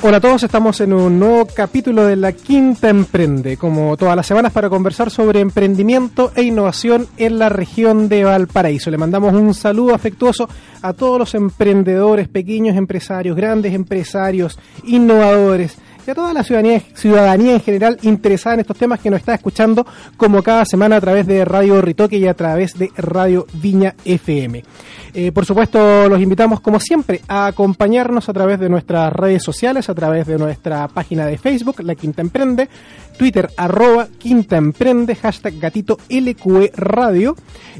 [0.00, 4.26] Hola a todos, estamos en un nuevo capítulo de La Quinta Emprende, como todas las
[4.26, 8.90] semanas para conversar sobre emprendimiento e innovación en la región de Valparaíso.
[8.90, 10.48] Le mandamos un saludo afectuoso
[10.82, 15.76] a todos los emprendedores, pequeños empresarios, grandes empresarios, innovadores,
[16.08, 19.34] y a toda la ciudadanía, ciudadanía en general interesada en estos temas que nos está
[19.34, 23.94] escuchando como cada semana a través de Radio Ritoque y a través de Radio Viña
[24.06, 24.64] FM.
[25.14, 29.88] Eh, por supuesto, los invitamos como siempre a acompañarnos a través de nuestras redes sociales,
[29.88, 32.68] a través de nuestra página de Facebook, La Quinta Emprende,
[33.16, 37.34] Twitter arroba Quinta Emprende, hashtag gatito LQE Radio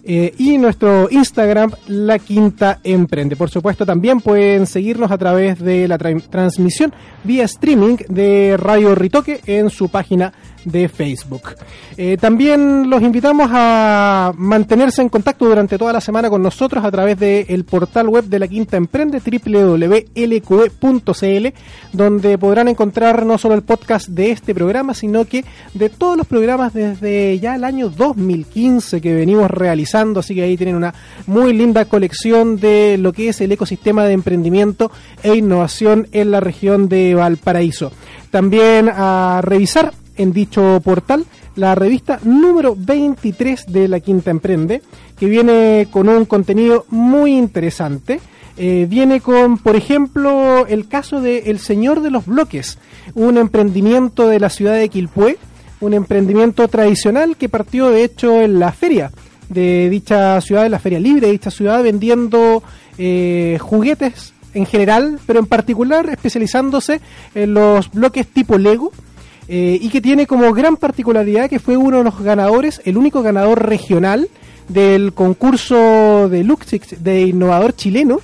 [0.05, 3.37] eh, y nuestro Instagram La Quinta Emprende.
[3.37, 6.93] Por supuesto también pueden seguirnos a través de la transmisión
[7.25, 10.33] vía streaming de Radio Ritoque en su página
[10.65, 11.55] de Facebook.
[11.97, 16.91] Eh, también los invitamos a mantenerse en contacto durante toda la semana con nosotros a
[16.91, 20.39] través del portal web de la Quinta Emprende, www.lqe.cl,
[21.93, 26.27] donde podrán encontrar no solo el podcast de este programa, sino que de todos los
[26.27, 30.95] programas desde ya el año 2015 que venimos realizando, así que ahí tienen una
[31.27, 34.91] muy linda colección de lo que es el ecosistema de emprendimiento
[35.23, 37.93] e innovación en la región de Valparaíso.
[38.31, 41.25] También a revisar en dicho portal
[41.57, 44.83] la revista número 23 de La Quinta Emprende,
[45.19, 48.21] que viene con un contenido muy interesante.
[48.57, 52.79] Eh, viene con, por ejemplo, el caso de El Señor de los Bloques,
[53.15, 55.39] un emprendimiento de la ciudad de Quilpué,
[55.81, 59.13] un emprendimiento tradicional que partió de hecho en la feria
[59.49, 62.63] de dicha ciudad, en la feria libre de dicha ciudad, vendiendo
[62.99, 67.01] eh, juguetes en general, pero en particular especializándose
[67.35, 68.93] en los bloques tipo Lego,
[69.49, 73.23] eh, y que tiene como gran particularidad que fue uno de los ganadores, el único
[73.23, 74.29] ganador regional
[74.69, 78.21] del concurso de Luxix de innovador chileno.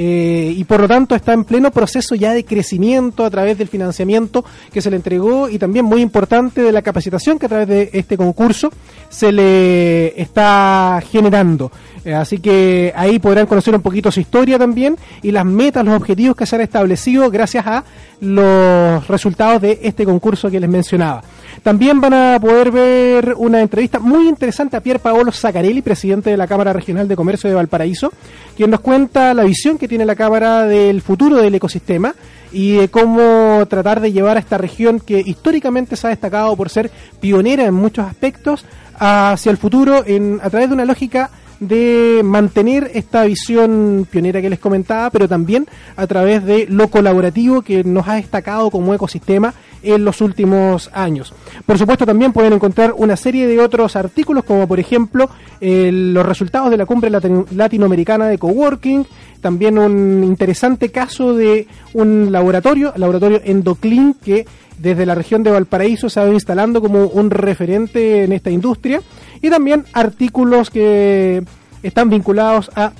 [0.00, 3.66] Eh, y por lo tanto está en pleno proceso ya de crecimiento a través del
[3.66, 7.66] financiamiento que se le entregó y también muy importante de la capacitación que a través
[7.66, 8.70] de este concurso
[9.08, 11.72] se le está generando.
[12.04, 15.94] Eh, así que ahí podrán conocer un poquito su historia también y las metas, los
[15.94, 17.84] objetivos que se han establecido gracias a
[18.20, 21.22] los resultados de este concurso que les mencionaba.
[21.62, 26.36] También van a poder ver una entrevista muy interesante a Pier Paolo Zaccarelli, presidente de
[26.36, 28.12] la Cámara Regional de Comercio de Valparaíso,
[28.56, 32.14] quien nos cuenta la visión que tiene la Cámara del futuro del ecosistema
[32.52, 36.70] y de cómo tratar de llevar a esta región que históricamente se ha destacado por
[36.70, 38.64] ser pionera en muchos aspectos
[38.98, 41.30] hacia el futuro en, a través de una lógica
[41.60, 47.62] de mantener esta visión pionera que les comentaba, pero también a través de lo colaborativo
[47.62, 51.32] que nos ha destacado como ecosistema en los últimos años.
[51.66, 55.28] Por supuesto, también pueden encontrar una serie de otros artículos, como por ejemplo
[55.60, 59.06] los resultados de la cumbre latinoamericana de coworking,
[59.40, 64.46] también un interesante caso de un laboratorio, laboratorio Endoclin, que
[64.78, 69.00] desde la región de Valparaíso se ha ido instalando como un referente en esta industria
[69.40, 71.42] y también artículos que
[71.82, 72.92] están vinculados a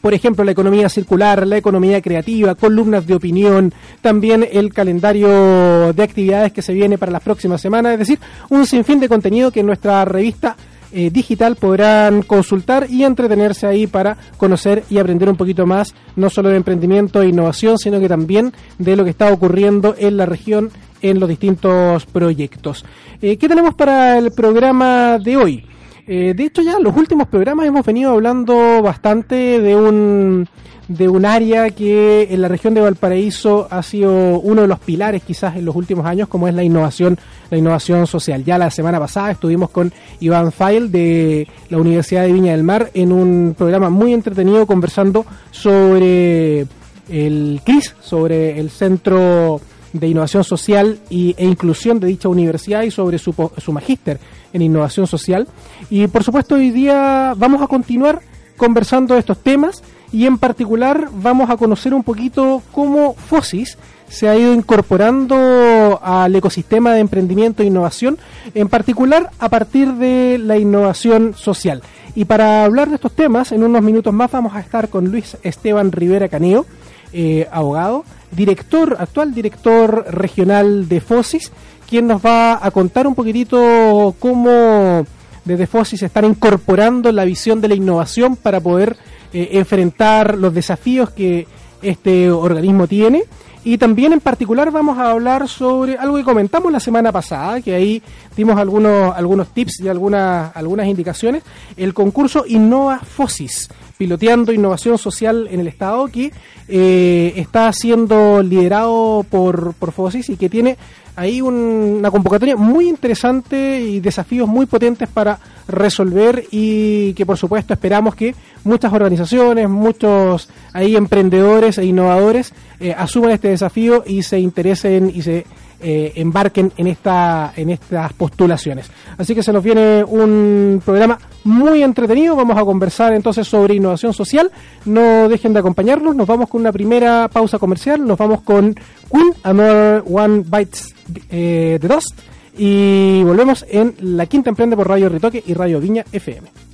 [0.00, 3.72] por ejemplo, la economía circular, la economía creativa, columnas de opinión,
[4.02, 8.18] también el calendario de actividades que se viene para las próximas semanas, es decir,
[8.50, 10.56] un sinfín de contenido que en nuestra revista
[10.92, 16.28] eh, digital podrán consultar y entretenerse ahí para conocer y aprender un poquito más, no
[16.28, 20.26] solo de emprendimiento e innovación, sino que también de lo que está ocurriendo en la
[20.26, 20.70] región
[21.04, 22.84] en los distintos proyectos.
[23.20, 25.64] Eh, ¿Qué tenemos para el programa de hoy?
[26.06, 30.48] Eh, de hecho, ya en los últimos programas hemos venido hablando bastante de un
[30.88, 35.22] de un área que en la región de Valparaíso ha sido uno de los pilares
[35.22, 37.18] quizás en los últimos años, como es la innovación,
[37.50, 38.44] la innovación social.
[38.44, 42.90] Ya la semana pasada estuvimos con Iván Fail de la Universidad de Viña del Mar
[42.92, 46.66] en un programa muy entretenido conversando sobre
[47.08, 49.60] el CRIS, sobre el Centro
[49.94, 54.20] de Innovación Social y, e Inclusión de dicha universidad y sobre su, su magíster
[54.52, 55.48] en innovación social.
[55.88, 58.20] Y por supuesto hoy día vamos a continuar
[58.56, 59.82] conversando de estos temas
[60.12, 66.34] y en particular vamos a conocer un poquito cómo FOSIS se ha ido incorporando al
[66.36, 68.18] ecosistema de emprendimiento e innovación,
[68.54, 71.82] en particular a partir de la innovación social.
[72.14, 75.36] Y para hablar de estos temas, en unos minutos más vamos a estar con Luis
[75.42, 76.66] Esteban Rivera Caneo,
[77.12, 81.52] eh, abogado, director, actual director regional de FOSIS,
[81.88, 85.06] quien nos va a contar un poquitito cómo
[85.44, 88.96] desde FOSIS están incorporando la visión de la innovación para poder
[89.32, 91.46] eh, enfrentar los desafíos que
[91.82, 93.24] este organismo tiene.
[93.64, 97.74] Y también en particular vamos a hablar sobre algo que comentamos la semana pasada, que
[97.74, 98.02] ahí
[98.36, 101.42] dimos algunos, algunos tips y algunas, algunas indicaciones,
[101.78, 106.30] el concurso Innova Fosis, piloteando innovación social en el Estado, que
[106.68, 110.76] eh, está siendo liderado por, por Fosis y que tiene
[111.16, 115.38] ahí una convocatoria muy interesante y desafíos muy potentes para
[115.68, 118.34] resolver y que por supuesto esperamos que
[118.64, 125.22] muchas organizaciones, muchos ahí emprendedores e innovadores eh, asuman este desafío y se interesen y
[125.22, 125.46] se
[125.86, 128.90] eh, embarquen en esta en estas postulaciones.
[129.18, 132.34] Así que se nos viene un programa muy entretenido.
[132.34, 134.50] Vamos a conversar entonces sobre innovación social.
[134.86, 136.16] No dejen de acompañarnos.
[136.16, 138.06] Nos vamos con una primera pausa comercial.
[138.06, 138.74] Nos vamos con
[139.12, 140.94] Queen, Another One Bites
[141.28, 142.18] eh, the Dust.
[142.56, 146.73] Y volvemos en La Quinta Emprende por Radio Ritoque y Radio Viña FM.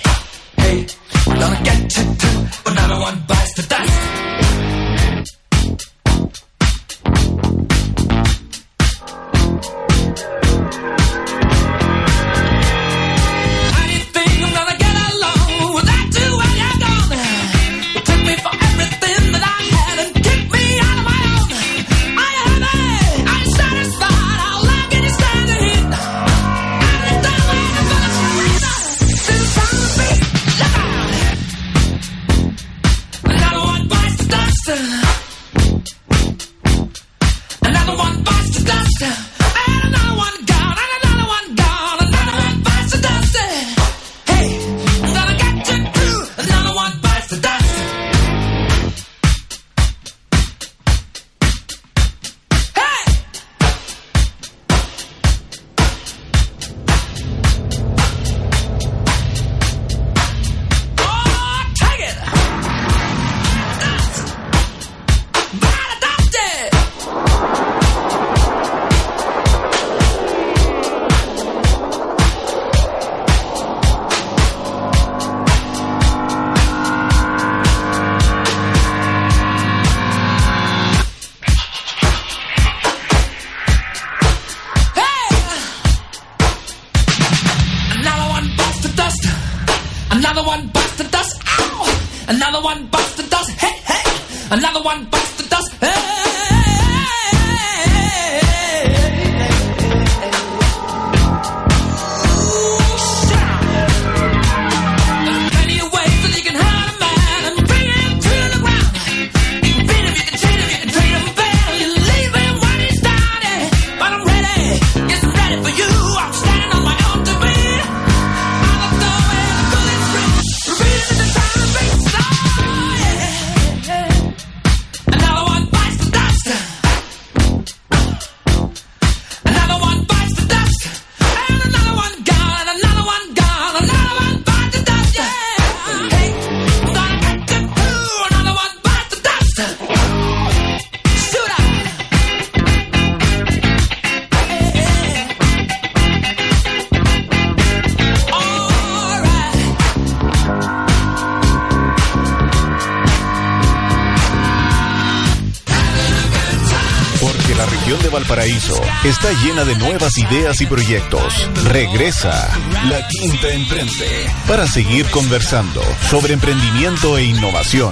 [159.03, 161.49] Está llena de nuevas ideas y proyectos.
[161.65, 162.49] Regresa
[162.87, 167.91] La Quinta Emprende para seguir conversando sobre emprendimiento e innovación.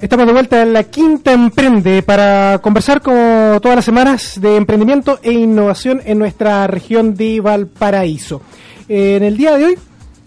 [0.00, 5.18] Estamos de vuelta en la Quinta Emprende para conversar como todas las semanas de emprendimiento
[5.22, 8.40] e innovación en nuestra región de Valparaíso.
[8.88, 9.78] En el día de hoy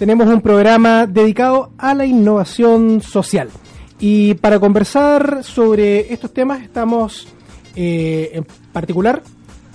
[0.02, 3.52] tenemos un programa dedicado a la innovación social.
[4.00, 7.28] Y para conversar sobre estos temas estamos
[7.76, 8.44] eh, en
[8.74, 9.22] particular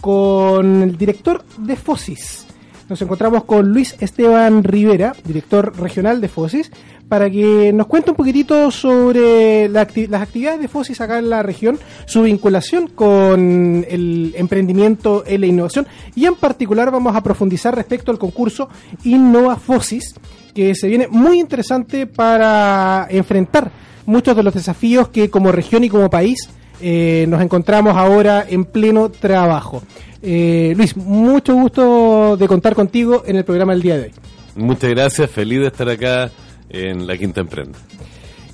[0.00, 2.45] con el director de FOSIS.
[2.88, 6.70] Nos encontramos con Luis Esteban Rivera, director regional de FOSIS,
[7.08, 11.80] para que nos cuente un poquitito sobre las actividades de FOSIS acá en la región,
[12.06, 18.12] su vinculación con el emprendimiento y la innovación y en particular vamos a profundizar respecto
[18.12, 18.68] al concurso
[19.02, 20.14] Innova FOSIS,
[20.54, 23.70] que se viene muy interesante para enfrentar
[24.06, 26.48] muchos de los desafíos que como región y como país
[26.80, 29.82] eh, nos encontramos ahora en pleno trabajo.
[30.28, 34.12] Eh, Luis, mucho gusto de contar contigo en el programa del día de hoy.
[34.56, 36.32] Muchas gracias, feliz de estar acá
[36.68, 37.78] en la Quinta Emprende.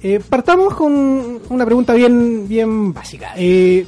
[0.02, 3.32] Eh, partamos con una pregunta bien, bien básica.
[3.38, 3.86] Eh,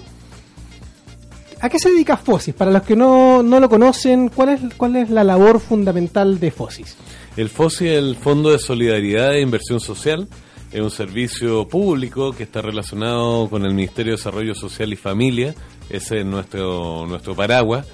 [1.60, 2.54] ¿A qué se dedica FOSIS?
[2.54, 6.50] Para los que no, no lo conocen, ¿cuál es, ¿cuál es la labor fundamental de
[6.50, 6.96] FOSIS?
[7.36, 10.26] El FOSIS es el Fondo de Solidaridad e Inversión Social.
[10.74, 15.54] Es un servicio público que está relacionado con el Ministerio de Desarrollo Social y Familia.
[15.88, 17.86] Ese es nuestro, nuestro paraguas.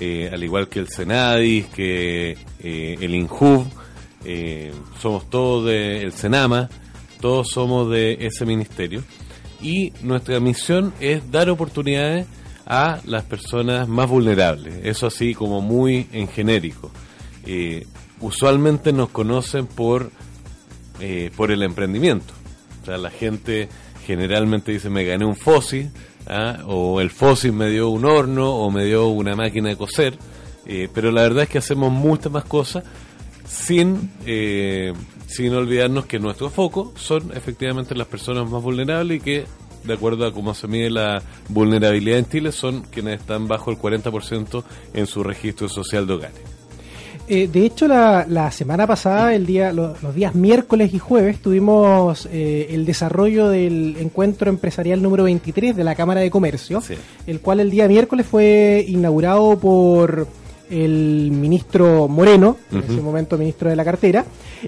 [0.00, 3.66] Eh, al igual que el Senadis, que el INJUV,
[4.24, 6.68] eh, somos todos del Senama,
[7.20, 9.02] todos somos de ese ministerio
[9.60, 12.26] y nuestra misión es dar oportunidades
[12.66, 16.90] a las personas más vulnerables, eso así como muy en genérico.
[17.46, 17.86] Eh,
[18.20, 20.10] usualmente nos conocen por,
[21.00, 22.32] eh, por el emprendimiento,
[22.82, 23.68] o sea, la gente
[24.06, 25.90] generalmente dice me gané un fósil,
[26.26, 26.58] ¿ah?
[26.66, 30.18] o el fósil me dio un horno o me dio una máquina de coser,
[30.92, 32.84] pero la verdad es que hacemos muchas más cosas
[33.48, 34.92] sin, eh,
[35.26, 39.46] sin olvidarnos que nuestro foco son efectivamente las personas más vulnerables y que,
[39.84, 43.78] de acuerdo a cómo se mide la vulnerabilidad en Chile, son quienes están bajo el
[43.78, 44.62] 40%
[44.94, 46.57] en su registro social de hogares.
[47.28, 52.26] Eh, de hecho, la, la, semana pasada, el día, los, días miércoles y jueves, tuvimos
[52.32, 56.82] eh, el desarrollo del encuentro empresarial número 23 de la Cámara de Comercio,
[57.26, 60.26] el cual el día miércoles fue inaugurado por
[60.70, 64.24] el ministro Moreno, en ese momento ministro de la cartera,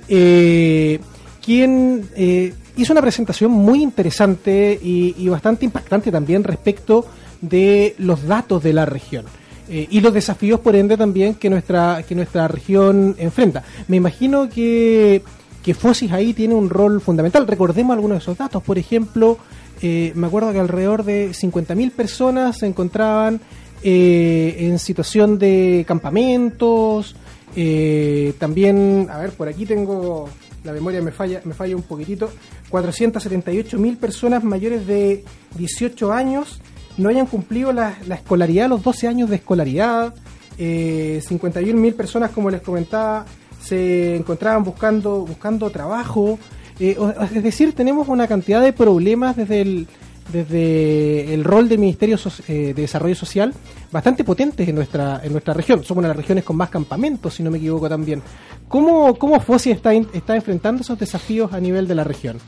[0.09, 0.99] eh,
[1.45, 7.07] quien eh, hizo una presentación muy interesante y, bastante impactante también respecto
[7.41, 9.25] de los datos de la región.
[9.71, 13.63] Eh, y los desafíos, por ende, también que nuestra, que nuestra región enfrenta.
[13.89, 15.23] Me imagino que,
[15.63, 17.47] que FOSIS ahí tiene un rol fundamental.
[17.47, 18.63] Recordemos algunos de esos datos.
[18.63, 19.39] Por ejemplo,
[19.81, 23.41] me acuerdo que alrededor de 50.000 personas se encontraban
[23.83, 27.17] eh, en situación de campamentos,
[27.57, 30.29] eh, también, a ver, por aquí tengo,
[30.65, 32.31] la memoria me falla, me falla un poquitito,
[32.69, 35.25] 478 mil personas mayores de
[35.57, 36.61] 18 años
[36.97, 40.15] no hayan cumplido la, escolaridad, los 12 años de escolaridad,
[40.59, 43.25] eh, 51 mil personas, como les comentaba,
[43.63, 46.39] se encontraban buscando, buscando trabajo,
[46.79, 46.97] eh,
[47.35, 49.89] es decir, tenemos una cantidad de problemas desde el
[50.33, 52.17] desde el rol del Ministerio
[52.47, 53.53] eh, de Desarrollo Social
[53.91, 55.83] bastante potentes en nuestra en nuestra región.
[55.85, 58.23] Somos una de las regiones con más campamentos, si no me equivoco también.
[58.69, 62.39] ¿Cómo, cómo FOSI está, está enfrentando esos desafíos a nivel de la región?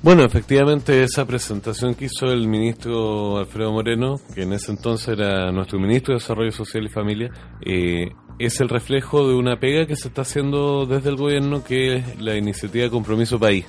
[0.00, 5.50] Bueno, efectivamente esa presentación que hizo el ministro Alfredo Moreno, que en ese entonces era
[5.50, 7.30] nuestro ministro de Desarrollo Social y Familia,
[7.66, 11.96] eh, es el reflejo de una pega que se está haciendo desde el gobierno, que
[11.96, 13.64] es la iniciativa Compromiso País.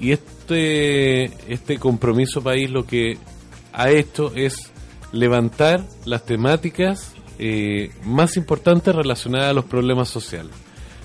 [0.00, 3.16] Y este, este compromiso país lo que
[3.72, 4.72] ha hecho es
[5.12, 10.52] levantar las temáticas eh, más importantes relacionadas a los problemas sociales.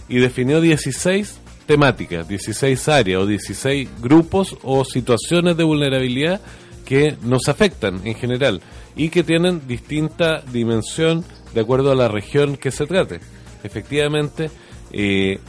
[0.09, 1.39] Y definió 16
[1.71, 6.41] temáticas, 16 áreas o 16 grupos o situaciones de vulnerabilidad
[6.83, 8.61] que nos afectan en general
[8.93, 11.23] y que tienen distinta dimensión
[11.53, 13.21] de acuerdo a la región que se trate.
[13.63, 14.51] Efectivamente,
[14.91, 15.39] eh,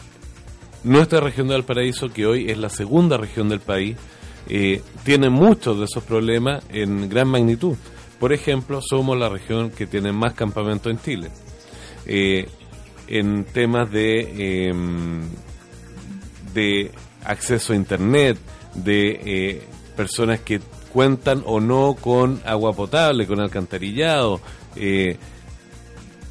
[0.84, 3.96] nuestra región de Valparaíso, que hoy es la segunda región del país,
[4.48, 7.74] eh, tiene muchos de esos problemas en gran magnitud.
[8.20, 11.30] Por ejemplo, somos la región que tiene más campamentos en Chile.
[12.06, 12.46] Eh,
[13.08, 15.22] en temas de, em,
[16.52, 16.92] de
[17.24, 18.38] acceso a Internet,
[18.74, 19.62] de eh,
[19.96, 20.60] personas que
[20.92, 24.40] cuentan o no con agua potable, con alcantarillado,
[24.76, 25.16] eh,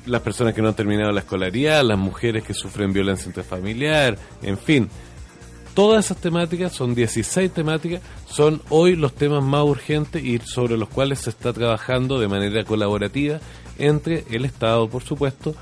[0.05, 4.57] las personas que no han terminado la escolaridad, las mujeres que sufren violencia intrafamiliar, en
[4.57, 4.89] fin.
[5.73, 10.89] todas esas temáticas, son 16 temáticas, son hoy los temas más urgentes y sobre los
[10.89, 13.39] cuales se está trabajando de manera colaborativa
[13.77, 15.55] entre el Estado, por supuesto,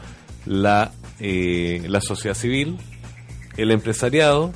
[0.45, 2.77] la, eh, la sociedad civil,
[3.61, 4.53] el empresariado,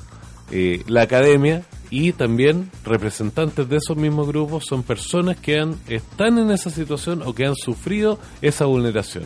[0.52, 6.38] eh, la academia y también representantes de esos mismos grupos son personas que han, están
[6.40, 9.26] en esa situación o que han sufrido esa vulneración.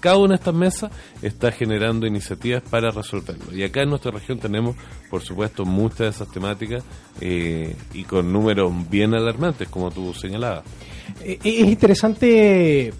[0.00, 0.90] Cada una de estas mesas
[1.22, 3.56] está generando iniciativas para resolverlo.
[3.56, 4.76] Y acá en nuestra región tenemos,
[5.10, 6.84] por supuesto, muchas de esas temáticas
[7.20, 10.64] eh, y con números bien alarmantes, como tú señalabas.
[11.22, 12.92] Eh, es interesante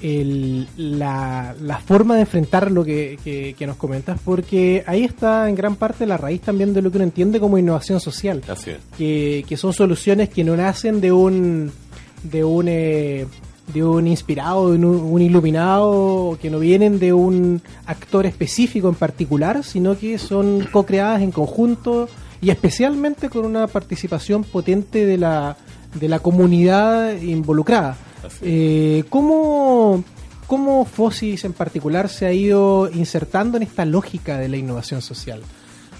[0.00, 6.16] la, forma de enfrentar lo que, nos comentas, porque ahí está en gran parte la
[6.16, 8.42] raíz también de lo que uno entiende como innovación social.
[8.48, 8.78] Así es.
[8.96, 11.70] Que, que son soluciones que no nacen de un
[12.22, 13.26] de un eh,
[13.72, 19.62] de un inspirado, de un, iluminado, que no vienen de un actor específico en particular,
[19.62, 22.08] sino que son co-creadas en conjunto
[22.40, 25.56] y especialmente con una participación potente de la,
[26.00, 27.96] de la comunidad involucrada.
[28.42, 30.04] Eh, ¿cómo,
[30.46, 35.42] ¿Cómo Fosis en particular se ha ido insertando en esta lógica de la innovación social?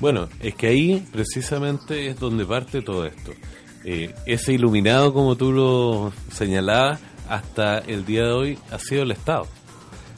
[0.01, 3.33] Bueno, es que ahí precisamente es donde parte todo esto.
[3.85, 9.11] Eh, ese iluminado, como tú lo señalabas, hasta el día de hoy ha sido el
[9.11, 9.47] Estado.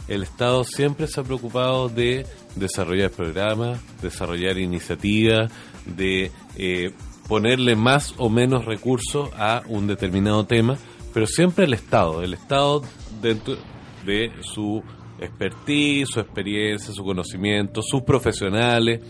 [0.06, 2.26] El Estado siempre se ha preocupado de
[2.56, 5.50] desarrollar programas, desarrollar iniciativas,
[5.86, 6.92] de eh,
[7.26, 10.76] ponerle más o menos recursos a un determinado tema,
[11.12, 12.82] pero siempre el Estado, el Estado
[13.20, 13.56] dentro
[14.04, 14.82] de su
[15.18, 19.02] expertise, su experiencia, su conocimiento, sus profesionales,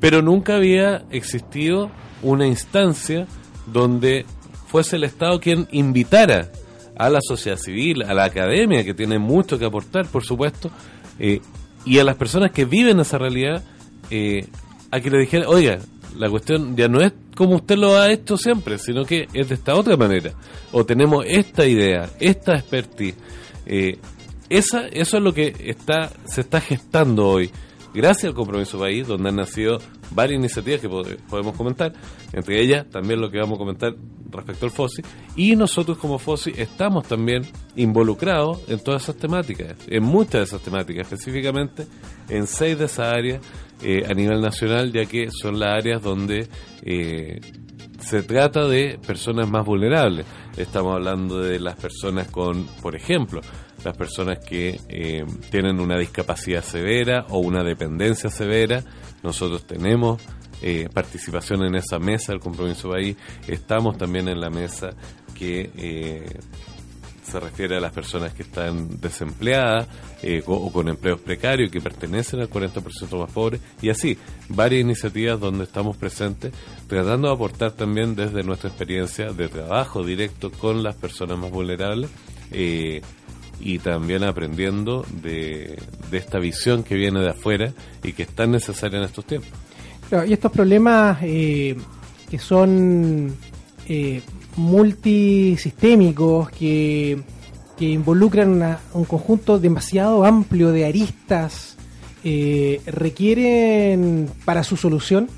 [0.00, 1.90] pero nunca había existido
[2.22, 3.26] una instancia
[3.66, 4.24] donde
[4.66, 6.50] fuese el Estado quien invitara
[6.96, 10.70] a la sociedad civil, a la academia, que tiene mucho que aportar, por supuesto,
[11.18, 11.40] eh,
[11.84, 13.62] y a las personas que viven esa realidad,
[14.10, 14.48] eh,
[14.90, 15.78] a que le dijera, oiga,
[16.18, 19.54] la cuestión ya no es como usted lo ha hecho siempre, sino que es de
[19.54, 20.32] esta otra manera.
[20.72, 23.16] O tenemos esta idea, esta expertise.
[23.66, 23.98] Eh,
[24.48, 27.50] esa, eso es lo que está, se está gestando hoy
[27.96, 29.78] gracias al compromiso país, donde han nacido
[30.10, 31.94] varias iniciativas que podemos comentar,
[32.32, 33.94] entre ellas también lo que vamos a comentar
[34.30, 35.02] respecto al FOSI,
[35.34, 37.42] y nosotros como FOSI estamos también
[37.74, 41.86] involucrados en todas esas temáticas, en muchas de esas temáticas, específicamente
[42.28, 43.40] en seis de esas áreas
[43.82, 46.48] eh, a nivel nacional, ya que son las áreas donde
[46.82, 47.40] eh,
[48.00, 50.26] se trata de personas más vulnerables.
[50.56, 53.40] Estamos hablando de las personas con, por ejemplo,
[53.84, 58.82] las personas que eh, tienen una discapacidad severa o una dependencia severa.
[59.22, 60.22] Nosotros tenemos
[60.62, 63.16] eh, participación en esa mesa del compromiso país.
[63.46, 64.90] Estamos también en la mesa
[65.34, 66.38] que eh,
[67.26, 69.88] se refiere a las personas que están desempleadas
[70.46, 73.60] o, con empleos precarios que pertenecen al 40% más pobres.
[73.82, 74.16] Y así,
[74.48, 76.52] varias iniciativas donde estamos presentes
[76.86, 82.10] tratando de aportar también desde nuestra experiencia de trabajo directo con las personas más vulnerables
[83.60, 85.78] y también aprendiendo de,
[86.12, 89.50] esta visión que viene de afuera y que es tan necesaria en estos tiempos.
[90.26, 91.76] y estos problemas eh,
[92.30, 93.34] que son
[93.88, 94.22] eh,
[94.56, 97.22] multisistémicos, que,
[97.76, 101.76] que involucran un conjunto demasiado amplio de aristas,
[102.24, 105.28] eh, requieren para su solución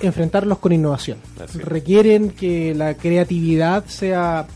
[0.00, 1.18] enfrentarlos con innovación.
[1.54, 4.46] Requieren que la creatividad sea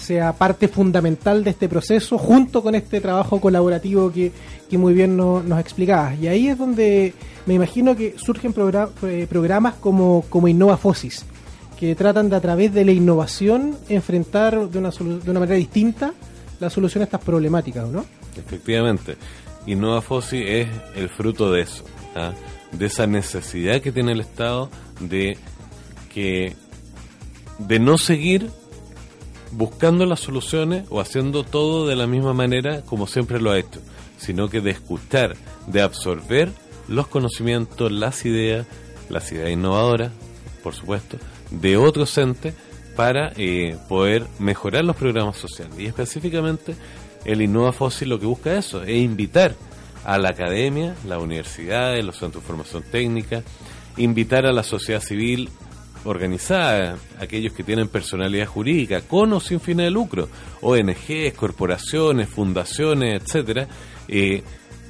[0.00, 4.32] sea parte fundamental de este proceso, junto con este trabajo colaborativo que,
[4.72, 6.18] muy bien nos explicabas.
[6.18, 7.12] Y ahí es donde
[7.46, 8.54] me imagino que surgen
[9.02, 11.24] eh, programas como, como Innova Fosis,
[11.80, 16.12] que tratan de a través de la innovación enfrentar de una, de una manera distinta
[16.60, 18.04] la solución a estas problemáticas, ¿no?
[18.36, 19.16] Efectivamente.
[19.66, 22.32] Innova Fosis es el fruto de eso, ¿ah?
[22.72, 25.38] de esa necesidad que tiene el Estado de
[26.12, 26.54] que
[27.58, 28.50] de no seguir
[29.52, 33.80] buscando las soluciones o haciendo todo de la misma manera como siempre lo ha hecho,
[34.18, 35.34] sino que de escuchar,
[35.66, 36.50] de absorber
[36.88, 38.66] los conocimientos, las ideas,
[39.08, 40.12] las ideas innovadoras,
[40.62, 41.18] por supuesto,
[41.50, 42.54] de otros entes
[42.96, 45.74] para eh, poder mejorar los programas sociales.
[45.78, 46.74] Y específicamente
[47.24, 49.54] el Innova Fósil lo que busca eso, es invitar
[50.04, 53.42] a la academia, la universidades, los centros de formación técnica,
[53.96, 55.50] invitar a la sociedad civil
[56.04, 60.28] organizada, aquellos que tienen personalidad jurídica, con o sin fines de lucro,
[60.62, 63.68] ONGs, corporaciones, fundaciones, etcétera,
[64.08, 64.42] eh,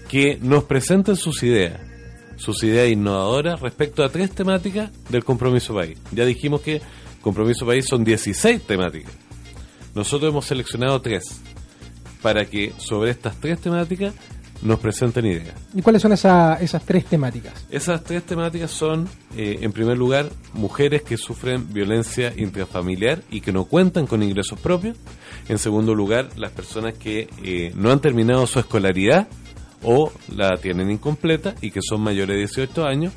[0.08, 1.80] que nos presenten sus ideas,
[2.40, 5.98] sus ideas innovadoras respecto a tres temáticas del compromiso país.
[6.12, 6.80] Ya dijimos que
[7.20, 9.12] compromiso país son 16 temáticas.
[9.94, 11.24] Nosotros hemos seleccionado tres
[12.22, 14.14] para que sobre estas tres temáticas
[14.62, 15.54] nos presenten ideas.
[15.74, 17.54] ¿Y cuáles son esa- esas tres temáticas?
[17.70, 23.52] Esas tres temáticas son, eh, en primer lugar, mujeres que sufren violencia intrafamiliar y que
[23.52, 24.98] no cuentan con ingresos propios.
[25.48, 29.28] En segundo lugar, las personas que eh, no han terminado su escolaridad
[29.82, 33.12] o la tienen incompleta y que son mayores de 18 años.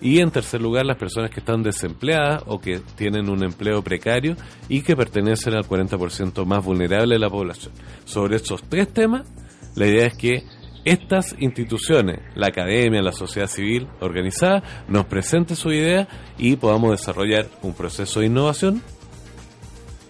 [0.00, 4.36] Y en tercer lugar, las personas que están desempleadas o que tienen un empleo precario
[4.68, 7.72] y que pertenecen al 40% más vulnerable de la población.
[8.04, 9.22] Sobre estos tres temas,
[9.76, 10.42] la idea es que
[10.84, 17.46] estas instituciones, la academia, la sociedad civil organizada, nos presente su idea y podamos desarrollar
[17.62, 18.82] un proceso de innovación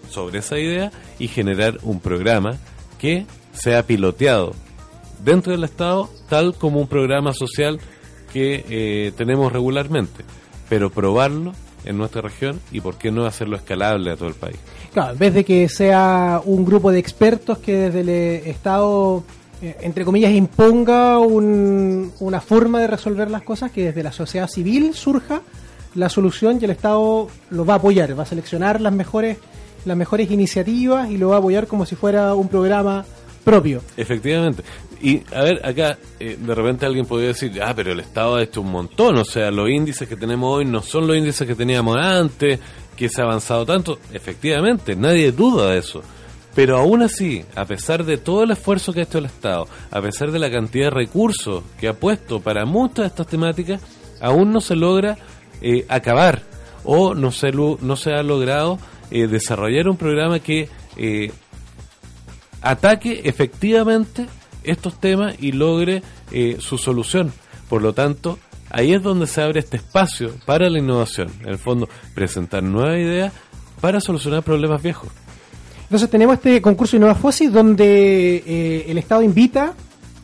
[0.09, 2.57] sobre esa idea y generar un programa
[2.97, 4.55] que sea piloteado
[5.23, 7.79] dentro del Estado tal como un programa social
[8.31, 10.23] que eh, tenemos regularmente,
[10.69, 11.53] pero probarlo
[11.85, 14.57] en nuestra región y por qué no hacerlo escalable a todo el país.
[14.93, 19.23] Claro, en vez de que sea un grupo de expertos que desde el eh, Estado,
[19.61, 24.47] eh, entre comillas, imponga un- una forma de resolver las cosas, que desde la sociedad
[24.47, 25.41] civil surja
[25.95, 29.37] la solución y el Estado lo va a apoyar, va a seleccionar las mejores,
[29.85, 33.05] las mejores iniciativas y lo va a apoyar como si fuera un programa
[33.43, 33.81] propio.
[33.97, 34.63] Efectivamente.
[35.03, 38.41] Y a ver, acá eh, de repente alguien podría decir, ah, pero el Estado ha
[38.41, 41.55] hecho un montón, o sea, los índices que tenemos hoy no son los índices que
[41.55, 42.57] teníamos antes,
[42.95, 43.99] que se ha avanzado tanto.
[44.13, 46.01] Efectivamente, nadie duda de eso.
[46.55, 50.01] Pero aún así, a pesar de todo el esfuerzo que ha hecho el Estado, a
[50.01, 53.81] pesar de la cantidad de recursos que ha puesto para muchas de estas temáticas,
[54.21, 55.17] aún no se logra
[55.61, 56.43] eh, acabar
[56.85, 58.79] o no se, no se ha logrado
[59.11, 60.69] eh, desarrollar un programa que
[62.61, 64.27] ataque efectivamente
[64.63, 67.31] estos temas y logre eh, su solución.
[67.69, 71.29] Por lo tanto, ahí es donde se abre este espacio para la innovación.
[71.41, 73.33] En el fondo, presentar nuevas ideas
[73.81, 75.09] para solucionar problemas viejos.
[75.83, 79.73] Entonces tenemos este concurso Innova Fosis donde eh, el Estado invita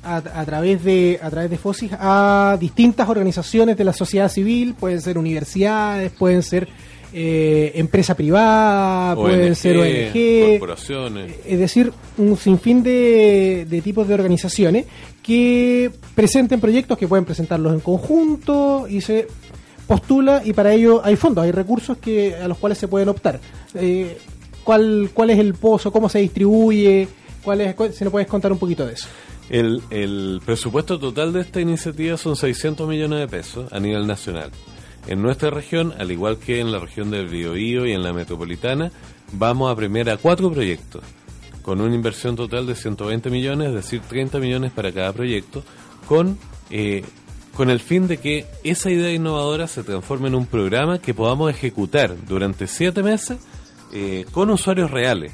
[0.04, 4.73] a, a través de a través de Fosis a distintas organizaciones de la sociedad civil,
[4.73, 6.69] pueden ser universidades, pueden ser
[7.13, 11.33] eh, empresa privada, pueden ONG, ser ONG, corporaciones.
[11.45, 14.85] es decir, un sinfín de, de tipos de organizaciones
[15.23, 19.27] que presenten proyectos que pueden presentarlos en conjunto y se
[19.87, 23.39] postula y para ello hay fondos, hay recursos que a los cuales se pueden optar.
[23.73, 24.17] Eh,
[24.63, 25.91] ¿cuál, ¿Cuál es el pozo?
[25.91, 27.07] ¿Cómo se distribuye?
[27.43, 29.07] ¿Cuál es, cuál- si nos puedes contar un poquito de eso?
[29.49, 34.51] El, el presupuesto total de esta iniciativa son 600 millones de pesos a nivel nacional.
[35.07, 38.91] En nuestra región, al igual que en la región del Biobío y en la metropolitana,
[39.31, 41.03] vamos a premiar a cuatro proyectos,
[41.62, 45.63] con una inversión total de 120 millones, es decir, 30 millones para cada proyecto,
[46.07, 46.38] con,
[46.69, 47.03] eh,
[47.55, 51.49] con el fin de que esa idea innovadora se transforme en un programa que podamos
[51.49, 53.39] ejecutar durante siete meses
[53.91, 55.31] eh, con usuarios reales.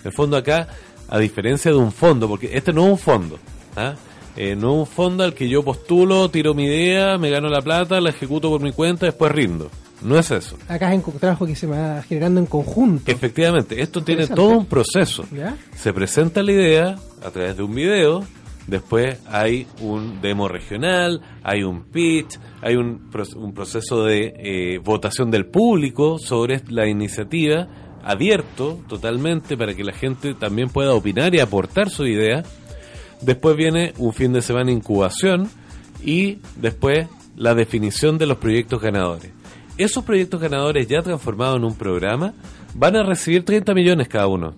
[0.00, 0.68] En el fondo acá,
[1.08, 3.38] a diferencia de un fondo, porque este no es un fondo,
[3.76, 3.94] ¿ah?
[4.40, 7.60] Eh, no es un fondo al que yo postulo, tiro mi idea, me gano la
[7.60, 9.68] plata, la ejecuto por mi cuenta, después rindo.
[10.00, 10.56] No es eso.
[10.68, 13.10] Acá es un trabajo que se va generando en conjunto.
[13.10, 15.24] Efectivamente, esto tiene todo un proceso.
[15.34, 15.56] ¿Ya?
[15.74, 18.22] Se presenta la idea a través de un video,
[18.68, 25.32] después hay un demo regional, hay un pitch, hay un, un proceso de eh, votación
[25.32, 27.66] del público sobre la iniciativa,
[28.04, 32.44] abierto totalmente para que la gente también pueda opinar y aportar su idea.
[33.20, 35.50] Después viene un fin de semana incubación
[36.04, 39.32] y después la definición de los proyectos ganadores.
[39.76, 42.34] Esos proyectos ganadores ya transformados en un programa
[42.74, 44.54] van a recibir 30 millones cada uno.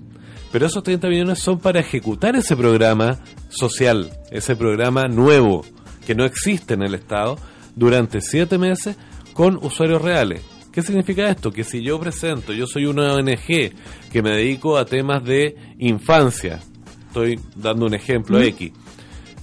[0.50, 3.18] Pero esos 30 millones son para ejecutar ese programa
[3.48, 5.64] social, ese programa nuevo
[6.06, 7.38] que no existe en el Estado
[7.76, 8.96] durante siete meses
[9.32, 10.42] con usuarios reales.
[10.72, 11.50] ¿Qué significa esto?
[11.50, 13.72] Que si yo presento, yo soy una ONG
[14.10, 16.60] que me dedico a temas de infancia,
[17.10, 18.72] estoy dando un ejemplo X,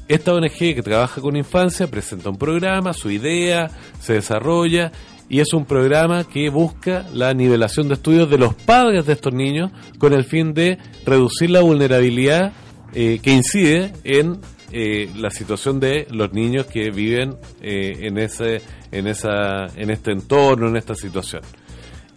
[0.08, 4.91] esta ONG que trabaja con infancia presenta un programa, su idea, se desarrolla
[5.27, 9.34] y es un programa que busca la nivelación de estudios de los padres de estos
[9.34, 12.53] niños con el fin de reducir la vulnerabilidad
[12.93, 14.39] eh, que incide en
[14.71, 20.12] eh, la situación de los niños que viven eh, en ese en esa en este
[20.12, 21.41] entorno en esta situación.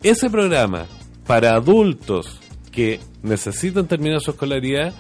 [0.01, 0.87] Ese programa
[1.27, 2.39] para adultos
[2.71, 4.95] que necesitan terminar su escolaridad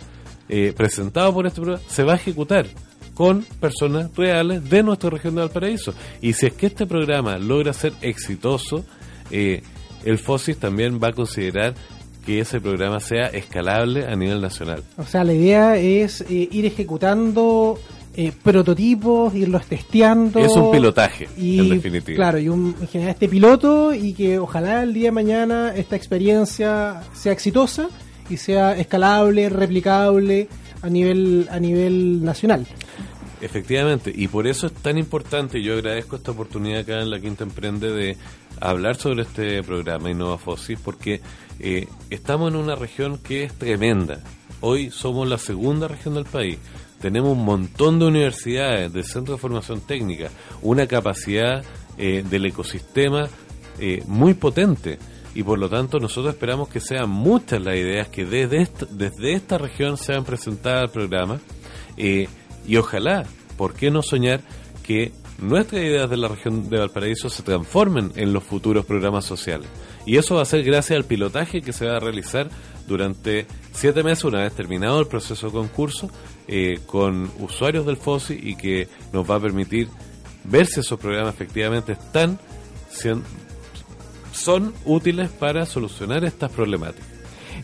[0.50, 2.66] eh, presentado por este programa se va a ejecutar
[3.14, 5.94] con personas reales de nuestra región de Valparaíso.
[6.20, 8.84] Y si es que este programa logra ser exitoso,
[9.30, 9.62] eh,
[10.04, 11.74] el FOSIS también va a considerar
[12.24, 14.82] que ese programa sea escalable a nivel nacional.
[14.96, 17.78] O sea, la idea es eh, ir ejecutando
[18.16, 20.40] eh, prototipos, irlos testeando.
[20.40, 22.16] Es un pilotaje, y, en definitiva.
[22.16, 27.02] Claro, y un, generar este piloto y que ojalá el día de mañana esta experiencia
[27.12, 27.88] sea exitosa
[28.30, 30.48] y sea escalable, replicable
[30.82, 32.66] a nivel a nivel nacional.
[33.40, 37.20] Efectivamente, y por eso es tan importante, y yo agradezco esta oportunidad acá en La
[37.20, 38.16] Quinta Emprende de
[38.60, 41.22] hablar sobre este programa Innova Fósil, porque
[41.58, 44.20] eh, estamos en una región que es tremenda.
[44.60, 46.58] Hoy somos la segunda región del país.
[47.00, 50.28] Tenemos un montón de universidades, de centros de formación técnica,
[50.60, 51.64] una capacidad
[51.96, 53.26] eh, del ecosistema
[53.78, 54.98] eh, muy potente.
[55.34, 59.34] Y por lo tanto nosotros esperamos que sean muchas las ideas que desde esta, desde
[59.34, 61.40] esta región sean presentadas al programa.
[61.96, 62.28] Eh,
[62.66, 63.24] y ojalá,
[63.56, 64.40] ¿por qué no soñar
[64.82, 69.68] que nuestras ideas de la región de Valparaíso se transformen en los futuros programas sociales?
[70.04, 72.48] Y eso va a ser gracias al pilotaje que se va a realizar
[72.88, 76.10] durante siete meses, una vez terminado el proceso de concurso,
[76.48, 79.88] eh, con usuarios del FOSI y que nos va a permitir
[80.44, 82.38] ver si esos programas efectivamente están
[84.32, 87.06] son útiles para solucionar estas problemáticas.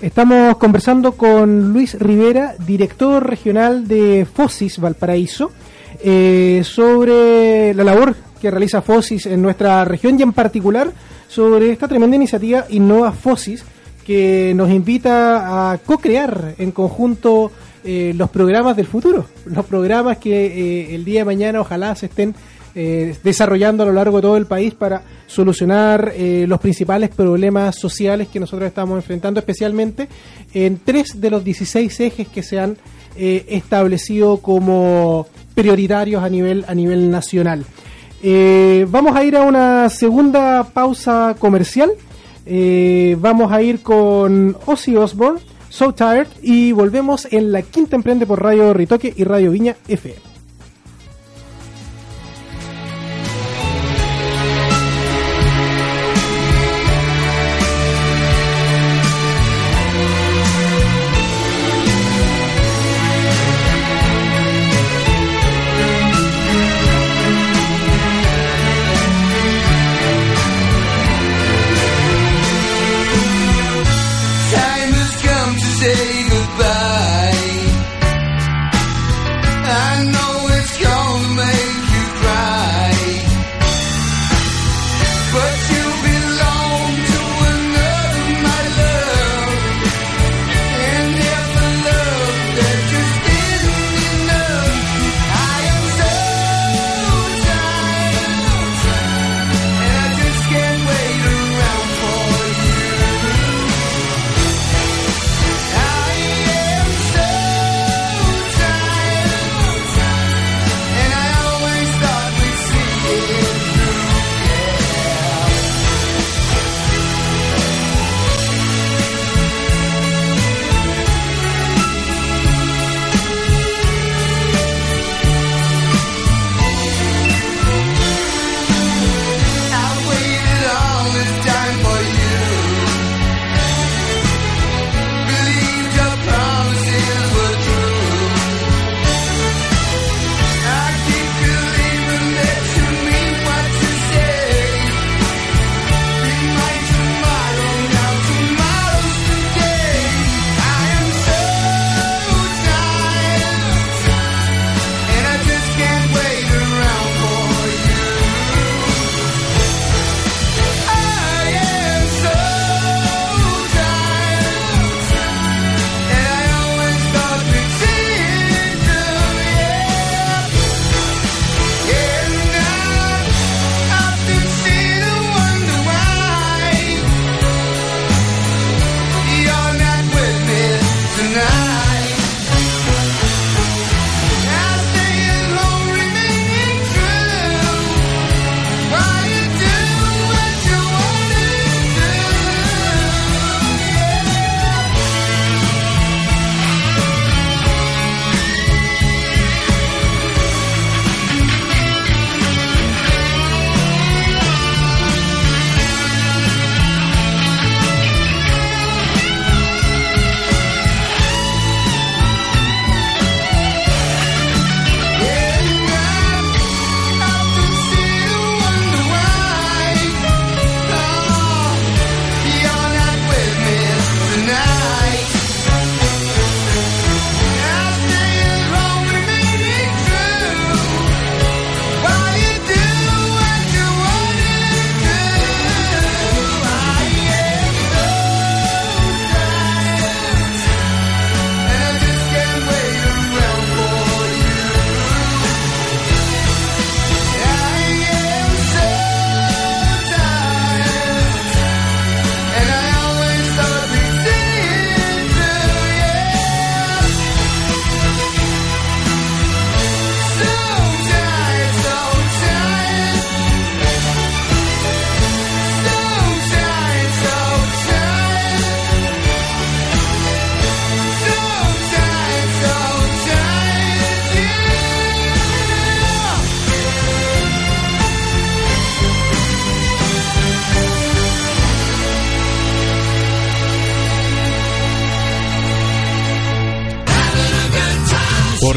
[0.00, 5.52] Estamos conversando con Luis Rivera, director regional de FOSIS Valparaíso,
[6.02, 10.92] eh, sobre la labor que realiza FOSIS en nuestra región y en particular
[11.28, 13.64] sobre esta tremenda iniciativa Innova FOSIS
[14.06, 17.50] que nos invita a co-crear en conjunto
[17.82, 22.06] eh, los programas del futuro, los programas que eh, el día de mañana ojalá se
[22.06, 22.34] estén
[22.78, 27.74] eh, desarrollando a lo largo de todo el país para solucionar eh, los principales problemas
[27.74, 30.06] sociales que nosotros estamos enfrentando, especialmente
[30.52, 32.76] en tres de los 16 ejes que se han
[33.16, 37.64] eh, establecido como prioritarios a nivel, a nivel nacional.
[38.88, 41.92] vamos a ir a una segunda pausa comercial.
[43.16, 48.42] vamos a ir con Ozzy Osbourne, So Tired, y volvemos en la quinta emprende por
[48.42, 50.25] Radio Ritoque y Radio Viña FM.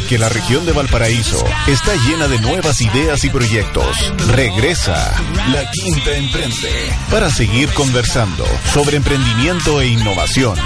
[0.09, 4.11] Porque la región de Valparaíso está llena de nuevas ideas y proyectos.
[4.31, 4.95] Regresa
[5.53, 8.43] La Quinta Emprende para seguir conversando
[8.73, 10.57] sobre emprendimiento e innovación.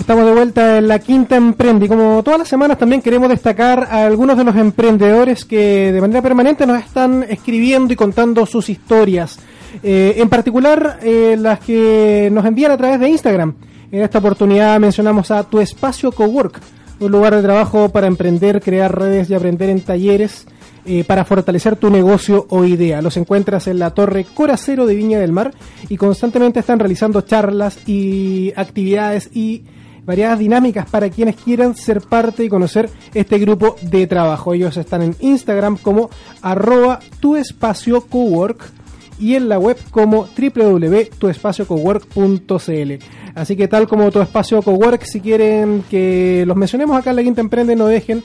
[0.00, 3.86] Estamos de vuelta en la Quinta Emprende y como todas las semanas también queremos destacar
[3.92, 8.68] a algunos de los emprendedores que de manera permanente nos están escribiendo y contando sus
[8.68, 9.38] historias.
[9.82, 13.54] Eh, en particular eh, las que nos envían a través de Instagram.
[13.90, 16.60] En esta oportunidad mencionamos a Tu Espacio Cowork,
[17.00, 20.46] un lugar de trabajo para emprender, crear redes y aprender en talleres
[20.86, 23.00] eh, para fortalecer tu negocio o idea.
[23.02, 25.54] Los encuentras en la Torre Coracero de Viña del Mar
[25.88, 29.64] y constantemente están realizando charlas y actividades y
[30.04, 34.54] variadas dinámicas para quienes quieran ser parte y conocer este grupo de trabajo.
[34.54, 36.10] Ellos están en Instagram como
[36.42, 38.70] arroba tu espacio cowork
[39.18, 42.92] y en la web como www.tuespaciocowork.cl.
[43.34, 47.22] Así que tal como tu espacio cowork, si quieren que los mencionemos acá en la
[47.22, 48.22] Quinta Emprende, no dejen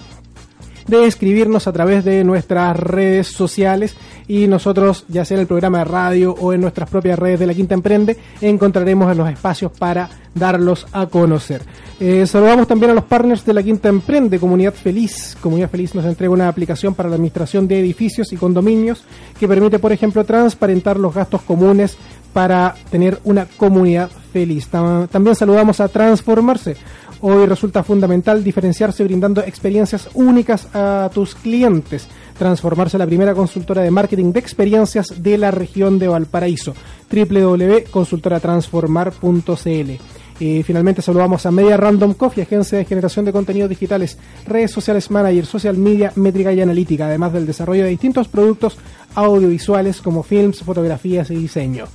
[0.89, 3.95] de escribirnos a través de nuestras redes sociales
[4.27, 7.47] y nosotros, ya sea en el programa de radio o en nuestras propias redes de
[7.47, 11.61] la Quinta Emprende, encontraremos los espacios para darlos a conocer.
[11.99, 15.37] Eh, saludamos también a los partners de la Quinta Emprende, Comunidad Feliz.
[15.39, 19.03] Comunidad Feliz nos entrega una aplicación para la administración de edificios y condominios
[19.39, 21.97] que permite, por ejemplo, transparentar los gastos comunes
[22.33, 24.67] para tener una comunidad feliz.
[24.67, 26.77] También saludamos a Transformarse
[27.21, 32.07] Hoy resulta fundamental diferenciarse brindando experiencias únicas a tus clientes.
[32.37, 36.73] Transformarse en la primera consultora de marketing de experiencias de la región de Valparaíso.
[37.11, 39.91] www.consultoratransformar.cl.
[40.39, 45.11] Y finalmente saludamos a Media Random Coffee, agencia de generación de contenidos digitales, redes sociales
[45.11, 48.77] manager, social media, métrica y analítica, además del desarrollo de distintos productos
[49.15, 51.87] audiovisuales como films, fotografías y diseño.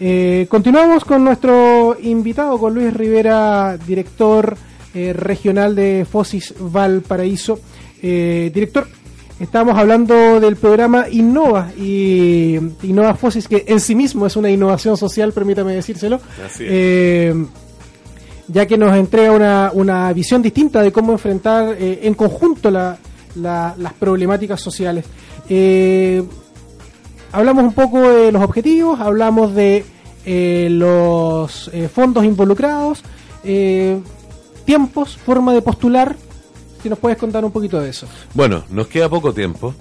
[0.00, 4.56] Eh, continuamos con nuestro invitado, con Luis Rivera, director
[4.94, 7.60] eh, regional de Fosis Valparaíso.
[8.02, 8.86] Eh, director,
[9.38, 14.96] estamos hablando del programa Innova y Innova Fosis, que en sí mismo es una innovación
[14.96, 16.20] social, permítame decírselo.
[18.46, 22.98] ya que nos entrega una, una, visión distinta de cómo enfrentar en conjunto las
[23.98, 25.06] problemáticas sociales
[27.34, 29.84] hablamos un poco de los objetivos, hablamos de
[30.24, 33.02] eh, los eh, fondos involucrados,
[33.42, 34.00] eh,
[34.64, 36.16] tiempos, forma de postular.
[36.82, 38.06] Si nos puedes contar un poquito de eso.
[38.34, 39.74] Bueno, nos queda poco tiempo.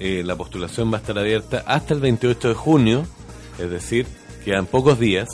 [0.00, 3.06] la postulación va a estar abierta hasta el 28 de junio,
[3.58, 4.06] es decir,
[4.44, 5.28] quedan pocos días.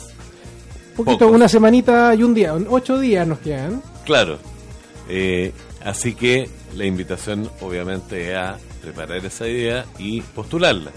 [0.96, 3.82] Un poquito, una semanita y un día, ocho días nos quedan.
[4.04, 4.38] Claro.
[5.82, 10.92] así que la invitación obviamente es a preparar esa idea y postularla.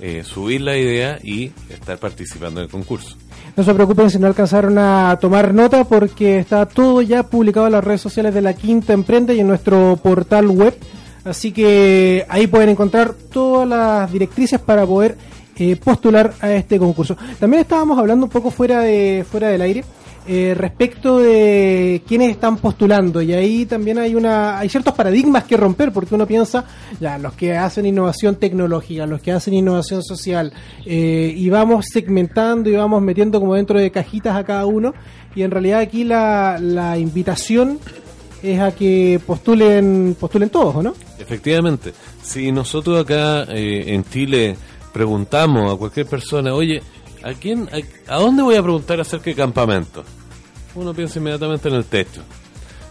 [0.00, 3.16] eh, subir la idea y estar participando en el concurso.
[3.56, 7.72] No se preocupen si no alcanzaron a tomar nota porque está todo ya publicado en
[7.72, 10.76] las redes sociales de la Quinta Emprende y en nuestro portal web.
[11.24, 15.16] Así que ahí pueden encontrar todas las directrices para poder
[15.56, 17.16] eh, postular a este concurso.
[17.40, 19.84] También estábamos hablando un poco fuera de fuera del aire
[20.28, 23.22] eh, respecto de quienes están postulando.
[23.22, 26.64] Y ahí también hay una hay ciertos paradigmas que romper porque uno piensa
[27.00, 30.52] ya los que hacen innovación tecnológica los que hacen innovación social
[30.84, 34.94] eh, y vamos segmentando y vamos metiendo como dentro de cajitas a cada uno.
[35.34, 37.78] Y en realidad aquí la, la invitación
[38.42, 41.92] es a que postulen postulen todos no efectivamente.
[42.22, 44.56] Si nosotros acá eh, en Chile
[44.92, 46.82] preguntamos a cualquier persona oye
[47.26, 47.68] ¿A quién,
[48.06, 50.04] a, dónde voy a preguntar acerca de campamento?
[50.76, 52.22] Uno piensa inmediatamente en el techo.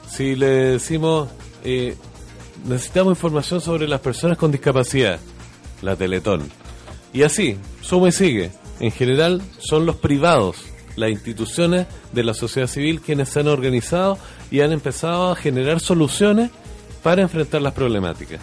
[0.09, 1.29] Si le decimos,
[1.63, 1.95] eh,
[2.65, 5.21] necesitamos información sobre las personas con discapacidad,
[5.81, 6.41] la Teletón.
[7.13, 8.51] Y así, suma y sigue.
[8.81, 10.57] En general, son los privados,
[10.97, 14.17] las instituciones de la sociedad civil quienes se han organizado
[14.51, 16.51] y han empezado a generar soluciones
[17.03, 18.41] para enfrentar las problemáticas.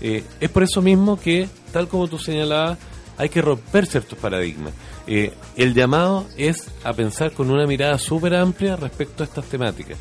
[0.00, 2.76] Eh, es por eso mismo que, tal como tú señalabas,
[3.18, 4.72] hay que romper ciertos paradigmas.
[5.10, 9.96] Eh, el llamado es a pensar con una mirada súper amplia respecto a estas temáticas.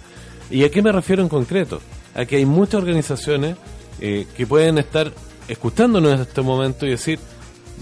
[0.51, 1.79] ¿Y a qué me refiero en concreto?
[2.13, 3.55] A que hay muchas organizaciones
[4.01, 5.13] eh, que pueden estar
[5.47, 7.19] escuchándonos en este momento y decir,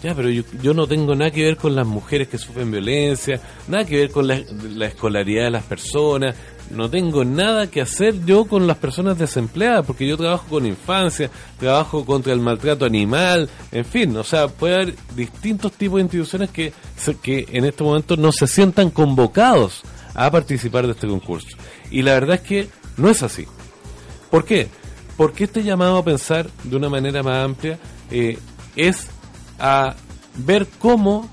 [0.03, 3.85] ya, pero yo, no tengo nada que ver con las mujeres que sufren violencia, nada
[3.85, 4.35] que ver con la,
[4.85, 6.35] escolaridad de las personas,
[6.71, 11.29] no tengo nada que hacer yo con las personas desempleadas, porque yo trabajo con infancia,
[11.59, 16.49] trabajo contra el maltrato animal, en fin, o sea, puede haber distintos tipos de instituciones
[16.49, 16.73] que,
[17.21, 19.81] que en este momento no se sientan convocados
[20.13, 21.57] a participar de este concurso.
[21.91, 23.45] Y la verdad es que no es así.
[24.31, 24.67] ¿Por qué?
[25.17, 27.79] Porque este llamado a pensar de una manera más amplia
[28.11, 28.37] eh,
[28.75, 29.07] es
[29.59, 29.95] a
[30.37, 31.29] ver cómo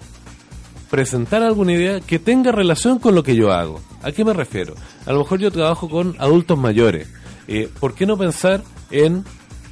[0.93, 3.81] presentar alguna idea que tenga relación con lo que yo hago.
[4.03, 4.75] ¿A qué me refiero?
[5.07, 7.09] A lo mejor yo trabajo con adultos mayores.
[7.49, 9.25] Eh, ¿Por qué no pensar en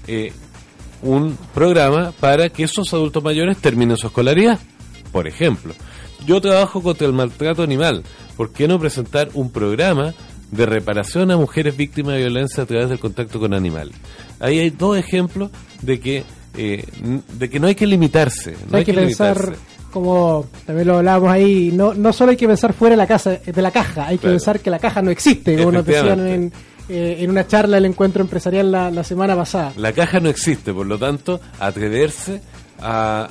[0.07, 0.33] eh,
[1.03, 4.59] un programa para que esos adultos mayores terminen su escolaridad?
[5.13, 5.75] Por ejemplo,
[6.25, 8.03] yo trabajo contra el maltrato animal.
[8.35, 10.15] ¿Por qué no presentar un programa
[10.51, 13.95] de reparación a mujeres víctimas de violencia a través del contacto con animales?
[14.39, 15.51] Ahí hay dos ejemplos
[15.83, 16.25] de que
[16.57, 16.85] eh,
[17.35, 18.57] de que no hay que limitarse.
[18.71, 19.55] No hay, que, pensar,
[19.91, 23.31] como también lo hablábamos ahí, no, no solo hay que pensar fuera de la, casa,
[23.31, 26.53] de la caja, hay que pensar que la caja no existe, como nos decían en,
[26.89, 29.73] eh, en una charla del encuentro empresarial la, la semana pasada.
[29.77, 32.41] La caja no existe, por lo tanto, atreverse
[32.81, 33.29] a,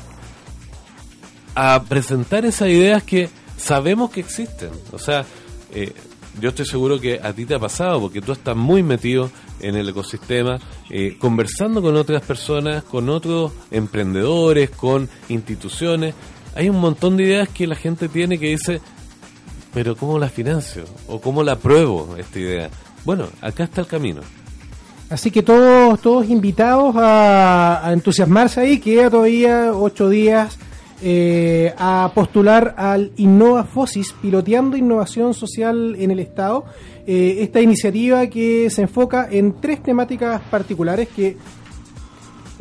[1.56, 4.70] a presentar esas ideas que sabemos que existen.
[4.92, 5.26] O sea,
[5.74, 5.94] eh,
[6.40, 9.30] yo estoy seguro que a ti te ha pasado, porque tú estás muy metido
[9.60, 10.58] en el ecosistema,
[10.90, 16.16] eh, conversando con otras personas, con otros emprendedores, con instituciones.
[16.56, 18.82] Hay un montón de ideas que la gente tiene que dice,
[19.74, 20.84] pero ¿cómo la financio?
[21.08, 22.70] ¿O cómo la pruebo esta idea?
[23.06, 24.22] Bueno, acá está el camino.
[25.10, 30.60] Así que todos, todos invitados a, a entusiasmarse ahí, queda todavía ocho días
[31.02, 36.66] eh, a postular al Innova Fosis, piloteando innovación social en el Estado.
[37.08, 41.38] Eh, esta iniciativa que se enfoca en tres temáticas particulares que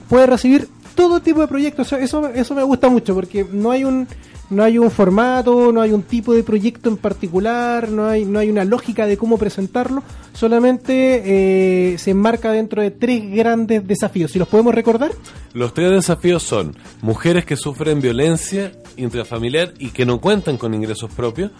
[0.09, 0.68] puede recibir
[0.99, 1.93] todo tipo de proyectos.
[1.93, 4.09] Eso, eso me gusta mucho porque no hay un
[4.51, 8.41] no hay un formato, no hay un tipo de proyecto en particular, no hay, no
[8.41, 14.33] hay una lógica de cómo presentarlo, solamente eh, se enmarca dentro de tres grandes desafíos.
[14.33, 15.13] ¿Si los podemos recordar?
[15.53, 21.13] Los tres desafíos son mujeres que sufren violencia intrafamiliar y que no cuentan con ingresos
[21.13, 21.53] propios.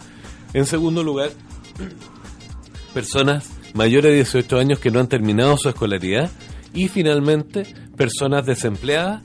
[0.53, 1.31] En segundo lugar,
[2.93, 6.29] personas mayores de 18 años que no han terminado su escolaridad.
[6.75, 7.65] Y finalmente,
[7.97, 9.23] personas desempleadas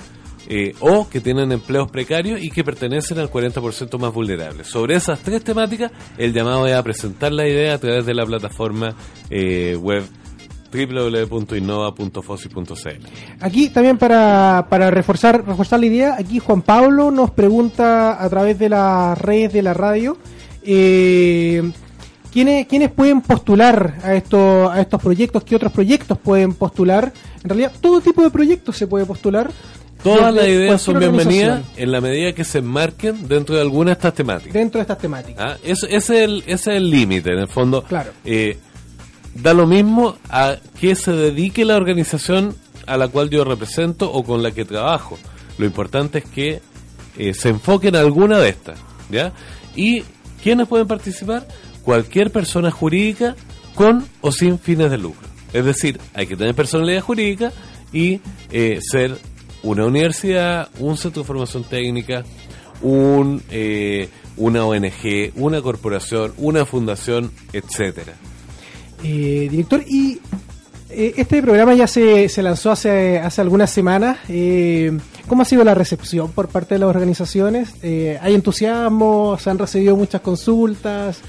[0.47, 4.65] eh, o que tienen empleos precarios y que pertenecen al 40% más vulnerable.
[4.65, 8.25] Sobre esas tres temáticas, el llamado es a presentar la idea a través de la
[8.25, 8.93] plataforma
[9.29, 10.03] eh, web
[10.73, 13.05] www.innova.fosi.cl.
[13.39, 18.59] Aquí también para, para reforzar, reforzar la idea, aquí Juan Pablo nos pregunta a través
[18.59, 20.17] de las redes de la radio
[20.63, 21.71] eh,
[22.33, 27.13] ¿quiénes, ¿quiénes pueden postular a, esto, a estos proyectos, qué otros proyectos pueden postular.
[27.43, 29.51] En realidad todo tipo de proyectos se puede postular.
[30.03, 33.93] Todas las ideas son bienvenidas en la medida que se enmarquen dentro de alguna de
[33.93, 34.53] estas temáticas.
[34.53, 35.53] Dentro de estas temáticas.
[35.53, 35.57] ¿Ah?
[35.63, 37.83] ese, es el, ese es el límite, en el fondo.
[37.83, 38.11] Claro.
[38.25, 38.57] Eh,
[39.33, 42.53] da lo mismo a que se dedique la organización
[42.85, 45.17] a la cual yo represento o con la que trabajo.
[45.57, 46.61] Lo importante es que
[47.17, 48.79] eh, se enfoque en alguna de estas.
[49.09, 49.31] ¿ya?
[49.73, 50.03] ¿Y
[50.41, 51.47] quiénes pueden participar?
[51.83, 53.35] Cualquier persona jurídica
[53.75, 55.27] con o sin fines de lucro.
[55.51, 57.51] Es decir, hay que tener personalidad jurídica
[57.91, 58.21] y
[58.51, 59.17] eh, ser
[59.61, 62.23] una universidad, un centro de formación técnica,
[62.81, 68.13] un, eh, una ONG, una corporación, una fundación, etcétera.
[69.03, 70.19] Eh, director, y
[70.89, 74.17] eh, este programa ya se, se lanzó hace, hace algunas semanas.
[74.29, 77.73] Eh, ¿Cómo ha sido la recepción por parte de las organizaciones?
[77.83, 79.37] ¿Hay entusiasmo?
[79.39, 81.21] ¿Se han recibido muchas consultas?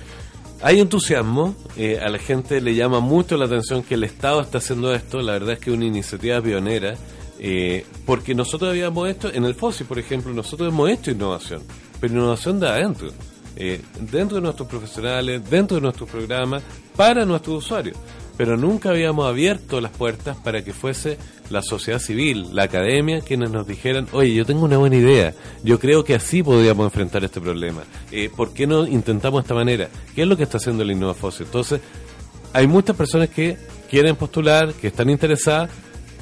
[0.62, 4.58] Hay entusiasmo, eh, a la gente le llama mucho la atención que el Estado está
[4.58, 6.94] haciendo esto, la verdad es que es una iniciativa pionera,
[7.38, 11.62] eh, porque nosotros habíamos hecho, en el FOSI por ejemplo, nosotros hemos hecho innovación,
[12.00, 13.08] pero innovación de adentro,
[13.56, 16.62] eh, dentro de nuestros profesionales, dentro de nuestros programas,
[16.96, 17.96] para nuestros usuarios.
[18.36, 21.18] Pero nunca habíamos abierto las puertas para que fuese
[21.50, 25.78] la sociedad civil, la academia, quienes nos dijeran, oye, yo tengo una buena idea, yo
[25.78, 27.82] creo que así podríamos enfrentar este problema.
[28.10, 29.88] Eh, ¿Por qué no intentamos de esta manera?
[30.14, 31.44] ¿Qué es lo que está haciendo el InnovaFosi?
[31.44, 31.80] Entonces,
[32.52, 33.56] hay muchas personas que
[33.88, 35.70] quieren postular, que están interesadas,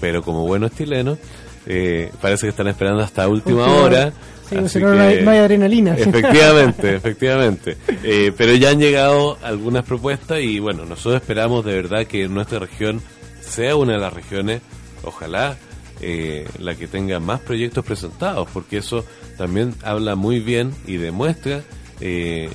[0.00, 1.18] pero como buenos chilenos,
[1.66, 4.12] eh, parece que están esperando hasta Última hora.
[4.52, 5.94] Sí, así hay, no hay adrenalina.
[5.94, 7.76] Efectivamente, efectivamente.
[8.02, 12.58] Eh, pero ya han llegado algunas propuestas y bueno, nosotros esperamos de verdad que nuestra
[12.58, 13.00] región
[13.40, 14.62] sea una de las regiones,
[15.04, 15.56] ojalá,
[16.00, 19.04] eh, la que tenga más proyectos presentados, porque eso
[19.36, 21.62] también habla muy bien y demuestra
[22.00, 22.50] eh,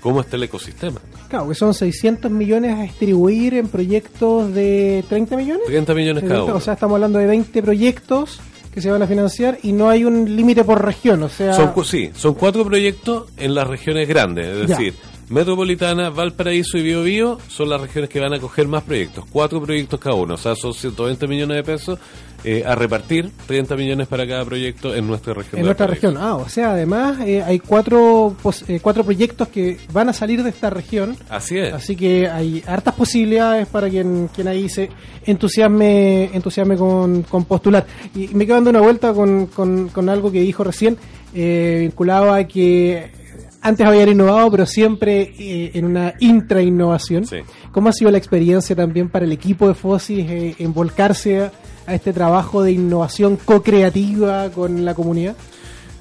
[0.00, 1.00] cómo está el ecosistema.
[1.28, 5.66] Claro, que son 600 millones a distribuir en proyectos de 30 millones.
[5.66, 6.56] 30 millones cada uno.
[6.56, 8.40] O sea, estamos hablando de 20 proyectos
[8.74, 11.22] que se van a financiar y no hay un límite por región.
[11.22, 14.76] O sea, Son, sí, son cuatro proyectos en las regiones grandes, es Ya.
[14.76, 14.94] decir,
[15.28, 19.98] Metropolitana, Valparaíso y Biobío son las regiones que van a coger más proyectos, cuatro proyectos
[19.98, 21.98] cada uno, o sea, son 120 millones de pesos
[22.46, 25.60] eh, a repartir, 30 millones para cada proyecto en nuestra región.
[25.60, 28.36] En nuestra región, ah, o sea, además eh, hay cuatro,
[28.68, 31.16] eh, cuatro proyectos que van a salir de esta región.
[31.30, 31.72] Así es.
[31.72, 34.90] Así que hay hartas posibilidades para quien, quien ahí se
[35.24, 37.86] entusiasme, entusiasme con, con postular.
[38.14, 40.98] Y me quedo dando una vuelta con, con, con algo que dijo recién,
[41.32, 43.23] vinculado a que
[43.64, 47.24] antes habían innovado, pero siempre eh, en una intra-innovación.
[47.72, 51.52] ¿Cómo ha sido la experiencia también para el equipo de FOSIS eh, en volcarse a,
[51.86, 55.34] este trabajo de innovación co-creativa con la comunidad?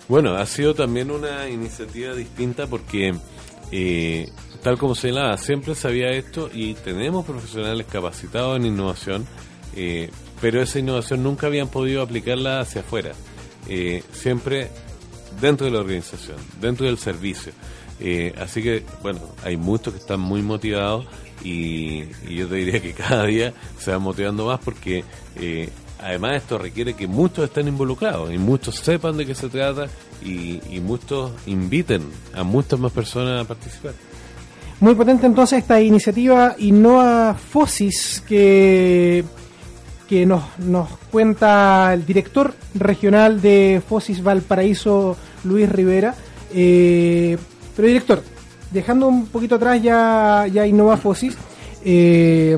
[0.10, 3.14] Bueno, ha sido también una iniciativa distinta porque,
[3.72, 4.28] eh,
[4.62, 9.26] tal como se señalaba, siempre sabía esto y tenemos profesionales capacitados en innovación,
[10.42, 13.14] pero esa innovación nunca habían podido aplicarla hacia afuera.
[14.12, 14.70] siempre
[15.40, 17.52] dentro de la organización, dentro del servicio.
[18.00, 21.06] Eh, así que, bueno, hay muchos que están muy motivados
[21.44, 25.04] y, yo te diría que cada día se van motivando más porque
[25.36, 25.70] eh,
[26.02, 29.88] además esto requiere que muchos estén involucrados y muchos sepan de qué se trata
[30.24, 32.04] y, muchos inviten
[32.34, 33.94] a muchas más personas a participar.
[34.80, 39.24] Muy potente entonces esta iniciativa Innova Fosis que
[40.14, 46.14] que nos, nos cuenta el director regional de Fosis Valparaíso, Luis Rivera.
[46.54, 47.36] Eh,
[47.76, 48.22] pero director,
[48.70, 51.36] dejando un poquito atrás ya, ya Innova Fosis,
[51.84, 52.56] eh,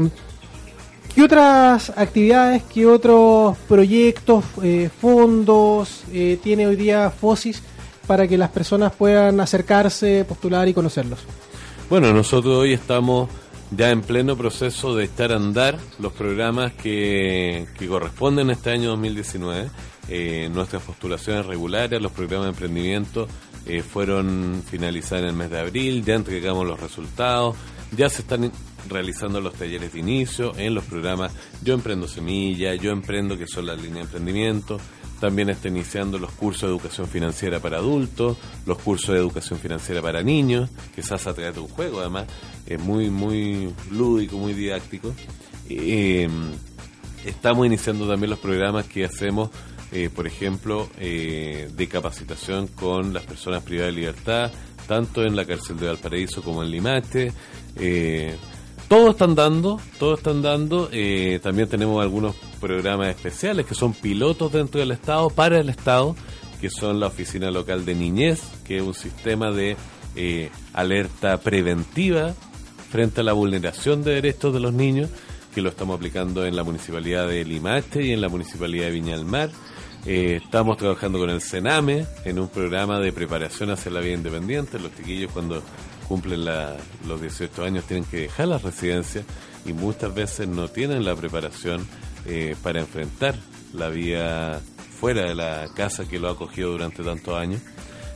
[1.16, 6.03] ¿qué otras actividades, qué otros proyectos, eh, fondos
[6.43, 7.64] tiene hoy día Fosis
[8.06, 11.20] para que las personas puedan acercarse, postular y conocerlos?
[11.89, 13.30] Bueno, nosotros hoy estamos
[13.72, 18.72] ya en pleno proceso de estar a andar los programas que, que corresponden a este
[18.72, 19.70] año 2019.
[20.07, 23.28] Eh, nuestras postulaciones regulares, los programas de emprendimiento
[23.66, 27.55] eh, fueron finalizadas en el mes de abril, ya entregamos los resultados,
[27.95, 28.51] ya se están
[28.88, 31.32] realizando los talleres de inicio en los programas
[31.63, 34.80] Yo Emprendo Semilla, Yo Emprendo, que son las líneas de emprendimiento,
[35.20, 40.01] también está iniciando los cursos de educación financiera para adultos, los cursos de educación financiera
[40.01, 42.26] para niños, que se hace a través de un juego, además,
[42.66, 45.13] es muy, muy lúdico, muy didáctico.
[45.70, 46.30] Eh,
[47.26, 49.49] estamos iniciando también los programas que hacemos,
[49.91, 54.51] eh, por ejemplo, eh, de capacitación con las personas privadas de libertad,
[54.88, 57.32] tanto en la cárcel de Valparaíso como en Limache.
[58.88, 60.89] Todos están dando, todos están dando.
[60.91, 66.15] Eh, también tenemos algunos programas especiales que son pilotos dentro del Estado, para el Estado,
[66.61, 69.75] que son la Oficina Local de Niñez, que es un sistema de
[70.15, 72.36] eh, alerta preventiva
[72.91, 75.09] frente a la vulneración de derechos de los niños,
[75.53, 79.17] que lo estamos aplicando en la Municipalidad de Limache y en la Municipalidad de Viña
[79.17, 79.49] del Mar.
[80.05, 84.77] Eh, estamos trabajando con el Sename en un programa de preparación hacia la vida independiente.
[84.77, 85.63] Los chiquillos cuando
[86.08, 89.24] cumplen los 18 años tienen que dejar la residencia
[89.66, 91.86] y muchas veces no tienen la preparación
[92.26, 93.36] eh, para enfrentar
[93.74, 94.62] la vida
[94.99, 97.62] fuera de la casa que lo ha acogido durante tantos años.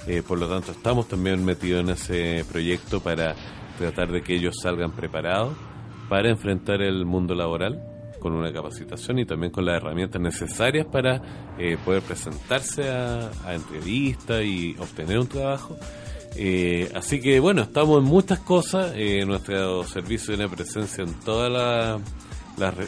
[0.08, 3.36] Eh, por lo tanto, estamos también metidos en ese proyecto para
[3.78, 5.56] tratar de que ellos salgan preparados
[6.08, 7.84] para enfrentar el mundo laboral
[8.20, 13.54] con una capacitación y también con las herramientas necesarias para eh, poder presentarse a, a
[13.54, 15.78] entrevistas y obtener un trabajo
[16.36, 18.94] eh, así que bueno, estamos en muchas cosas.
[18.96, 22.02] Eh, nuestro servicio tiene presencia en todas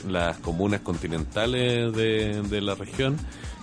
[0.08, 3.18] las comunas continentales de, la región.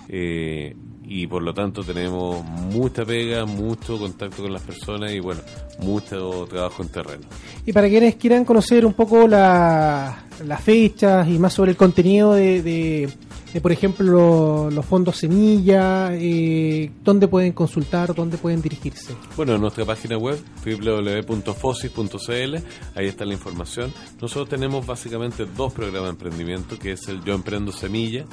[0.07, 0.75] Eh,
[1.11, 5.41] y por lo tanto tenemos mucha pega, mucho contacto con las personas y bueno,
[5.79, 7.23] mucho trabajo en terreno.
[7.65, 10.23] Y para quienes quieran conocer un poco las
[10.63, 13.09] fechas y más sobre el contenido de
[13.53, 19.15] eh, por ejemplo, los fondos semilla, eh, ¿dónde pueden consultar, dónde pueden dirigirse?
[19.35, 22.55] Bueno, en nuestra página web www.fosis.cl,
[22.95, 23.91] ahí está la información.
[24.21, 28.25] Nosotros tenemos básicamente dos programas de emprendimiento, que es el Yo Emprendo Semilla,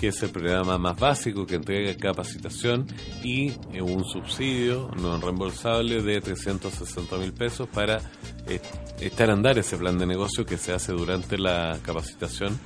[0.00, 2.86] que es el programa más básico que entrega capacitación
[3.22, 8.00] y eh, un subsidio no reembolsable de 360 mil pesos para
[9.00, 12.58] echar a andar ese plan de negocio que se hace durante la capacitación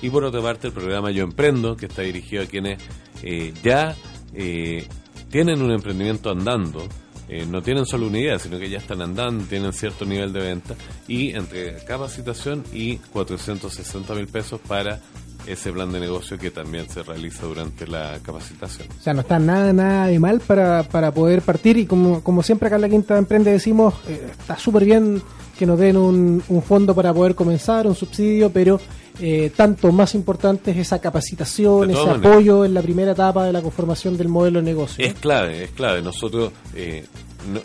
[0.00, 2.78] y por otra parte, el programa Yo Emprendo, que está dirigido a quienes
[3.22, 3.96] eh, ya
[4.34, 4.86] eh,
[5.30, 6.86] tienen un emprendimiento andando,
[7.28, 10.74] eh, no tienen solo una sino que ya están andando, tienen cierto nivel de venta,
[11.08, 15.00] y entre capacitación y 460 mil pesos para
[15.46, 18.88] ese plan de negocio que también se realiza durante la capacitación.
[18.98, 22.42] O sea, no está nada, nada de mal para, para poder partir y como, como
[22.42, 25.22] siempre acá en la Quinta Emprende decimos, está súper bien
[25.58, 28.78] que nos den un, un fondo para poder comenzar, un subsidio, pero
[29.20, 33.62] eh, tanto más importante es esa capacitación, ese apoyo en la primera etapa de la
[33.62, 35.04] conformación del modelo de negocio.
[35.04, 36.02] Es clave, es clave.
[36.02, 37.04] Nosotros, eh,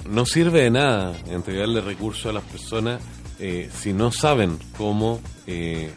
[0.10, 3.02] no, sirve de nada entregarle recursos a las personas
[3.40, 5.92] eh, si no saben cómo eh,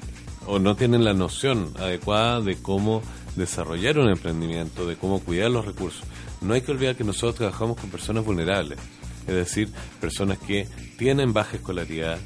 [0.47, 3.03] o no tienen la noción adecuada de cómo
[3.37, 6.03] desarrollar un emprendimiento, de cómo cuidar los recursos.
[6.41, 8.79] No hay que olvidar que nosotros trabajamos con personas vulnerables,
[9.27, 10.67] es decir, personas que
[10.99, 12.19] tienen baja escolaridad,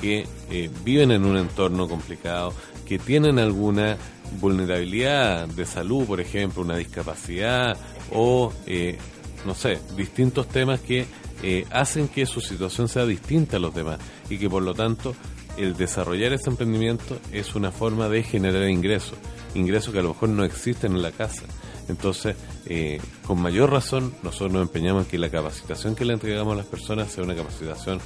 [0.00, 2.52] que eh, viven en un entorno complicado,
[2.86, 3.96] que tienen alguna
[4.40, 7.76] vulnerabilidad de salud, por ejemplo, una discapacidad
[8.12, 8.98] o, eh,
[9.46, 11.06] no sé, distintos temas que
[11.42, 15.14] eh, hacen que su situación sea distinta a los demás y que por lo tanto
[15.56, 19.18] el desarrollar ese emprendimiento es una forma de generar ingresos,
[19.54, 21.44] ingresos que a lo mejor no existen en la casa.
[21.88, 22.36] Entonces,
[22.66, 26.56] eh, con mayor razón, nosotros nos empeñamos en que la capacitación que le entregamos a
[26.56, 27.98] las personas sea una capacitación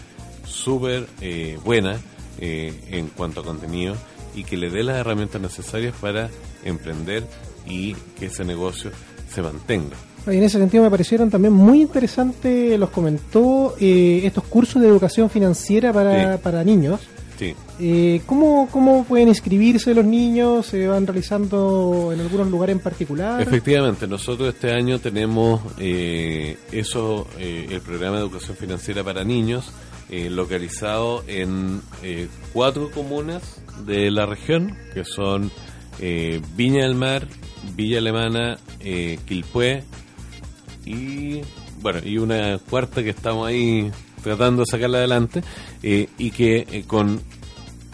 [0.45, 1.99] súper eh, buena
[2.38, 3.95] eh, en cuanto a contenido
[4.34, 6.30] y que le dé las herramientas necesarias para
[6.64, 7.24] emprender
[7.66, 8.90] y que ese negocio
[9.28, 9.97] se mantenga.
[10.26, 15.93] En ese sentido me parecieron también muy interesantes, los comentó, estos cursos de educación financiera
[15.93, 17.01] para, para niños
[17.80, 20.66] eh, ¿cómo, ¿Cómo pueden inscribirse los niños?
[20.66, 23.40] ¿Se van realizando en algunos lugares en particular?
[23.40, 29.72] Efectivamente, nosotros este año tenemos eh, eso, eh, el programa de educación financiera para niños,
[30.12, 31.82] eh, localizado en
[32.52, 35.50] cuatro comunas de la región, que son
[36.56, 37.26] Viña del Mar,
[37.74, 39.84] Villa Alemana, Quilpué
[40.84, 41.40] y
[41.80, 43.92] bueno y una cuarta que estamos ahí
[44.22, 45.42] tratando de sacarla adelante
[45.82, 47.20] y que con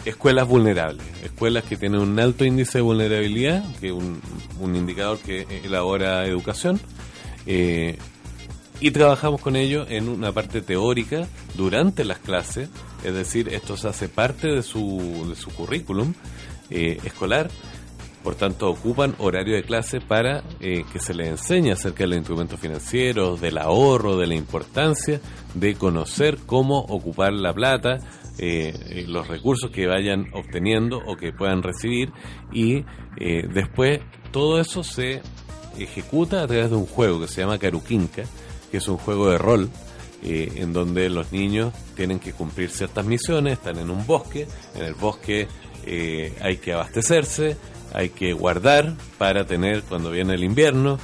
[0.05, 4.21] escuelas vulnerables, escuelas que tienen un alto índice de vulnerabilidad, que es un,
[4.75, 6.79] indicador que elabora educación,
[7.45, 7.97] eh,
[8.81, 12.69] y trabajamos con ellos en una parte teórica durante las clases,
[13.03, 16.13] es decir, esto se hace parte de su, de su currículum
[16.69, 17.49] eh, escolar,
[18.23, 22.17] por tanto ocupan horario de clase para eh, que se les enseñe acerca de los
[22.17, 25.21] instrumentos financieros, del ahorro, de la importancia
[25.53, 27.97] de conocer cómo ocupar la plata,
[28.37, 32.11] eh, eh, los recursos que vayan obteniendo o que puedan recibir.
[32.51, 32.83] Y
[33.53, 33.99] después
[34.31, 35.21] todo eso se
[35.77, 38.23] ejecuta a través de un juego que se llama Karukinka,
[38.71, 39.69] que es un juego de rol
[40.21, 44.93] en donde los niños tienen que cumplir ciertas misiones, están en un bosque, en el
[44.93, 45.47] bosque
[46.41, 47.55] hay que abastecerse,
[47.93, 50.99] hay que guardar para tener cuando viene el invierno.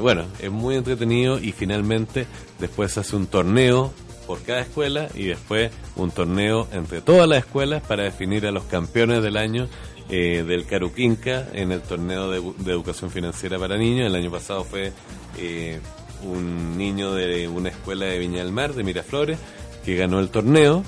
[0.00, 2.26] bueno, es muy entretenido y finalmente
[2.60, 3.92] después se hace un torneo
[4.26, 8.64] por cada escuela y después un torneo entre todas las escuelas para definir a los
[8.64, 9.68] campeones del año
[10.08, 14.06] eh, del Caruquinca en el torneo de, educación financiera para niños.
[14.06, 14.92] El año pasado fue
[15.38, 15.80] eh,
[16.24, 19.38] un niño de una escuela de Viña del Mar, de Miraflores,
[19.84, 20.82] que ganó el torneo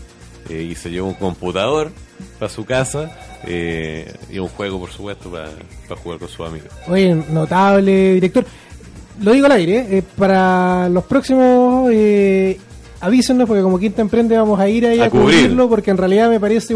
[0.48, 1.92] eh, y se llevó un computador
[2.38, 3.16] para su casa
[3.46, 5.50] y un juego, por supuesto, para,
[5.88, 6.70] para jugar con sus amigos.
[6.88, 8.44] Oye, notable director.
[9.20, 11.88] Lo digo al aire, para los próximos
[13.00, 16.40] avísenos porque como Quinta Emprende vamos a ir ahí a, cubrirlo porque en realidad me
[16.40, 16.74] parece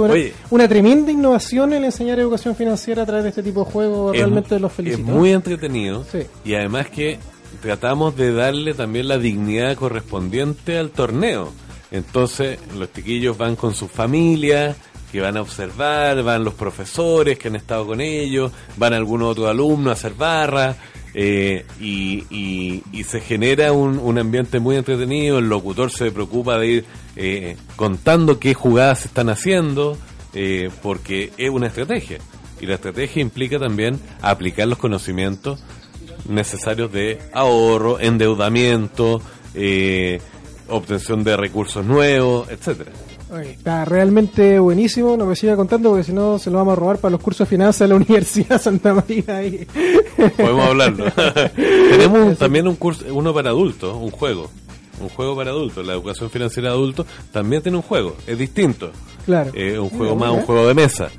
[0.50, 4.16] una tremenda innovación el enseñar educación financiera a través de este tipo de juegos.
[4.16, 5.02] realmente los felicito.
[5.02, 6.04] Es muy entretenido
[6.44, 7.18] y además que
[7.61, 11.52] tratamos de darle también la dignidad correspondiente al torneo.
[11.90, 14.76] Entonces los chiquillos van con su familia
[15.11, 19.48] que van a observar, van los profesores que han estado con ellos, van algunos otros
[19.48, 20.76] alumnos a hacer barra,
[21.12, 22.24] eh, y,
[22.92, 26.84] y, se genera un, un, ambiente muy entretenido, el locutor se preocupa de ir
[27.16, 29.98] eh, contando qué jugadas se están haciendo,
[30.34, 32.18] eh, porque es una estrategia.
[32.61, 35.61] Y la estrategia implica también aplicar los conocimientos
[36.29, 39.21] necesarios de ahorro, endeudamiento,
[40.68, 42.93] obtención de recursos nuevos, etcétera
[43.39, 46.99] está realmente buenísimo, no me siga contando porque si no se lo vamos a robar
[46.99, 49.25] para los cursos de finanzas de la Universidad Santa María.
[50.37, 51.05] Podemos hablarlo.
[51.57, 54.51] Tenemos también un curso, uno para adultos, un juego.
[55.01, 58.91] Un juego para adultos, la educación financiera de adultos también tiene un juego, es distinto.
[59.25, 59.51] Claro.
[59.55, 61.11] Es un juego más, un juego de mesa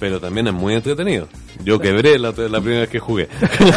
[0.00, 1.28] pero también es muy entretenido.
[1.62, 3.28] Yo quebré la, la primera vez que jugué.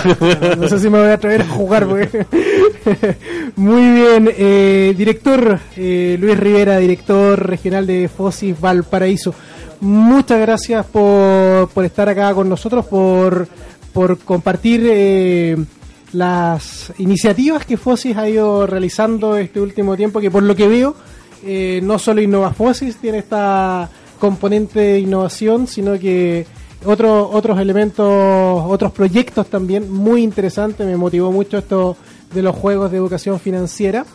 [0.57, 1.85] no, sé si me voy a atrever a jugar.
[3.57, 9.35] muy bien, eh, director eh, Luis Rivera, director regional de Fosis Valparaíso.
[9.81, 13.45] Muchas gracias por, por estar acá con nosotros, por,
[13.91, 15.57] por compartir eh,
[16.13, 20.95] las iniciativas que Fosis ha ido realizando este último tiempo, que por lo que veo,
[21.81, 23.89] no solo Innova Fosis tiene esta
[24.23, 26.45] componente de innovación, sino que
[26.85, 30.87] otros otros elementos, otros proyectos también muy interesantes.
[30.87, 31.97] Me motivó mucho esto
[32.33, 34.05] de los juegos de educación financiera.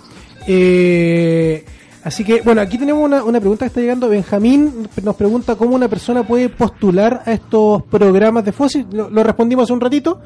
[0.46, 1.62] Eh,
[2.04, 4.08] así que, bueno, aquí tenemos una, una, pregunta que está llegando.
[4.08, 8.86] Benjamín nos pregunta cómo una persona puede postular a estos programas de FOSI.
[8.90, 10.18] Lo, respondimos hace un ratito.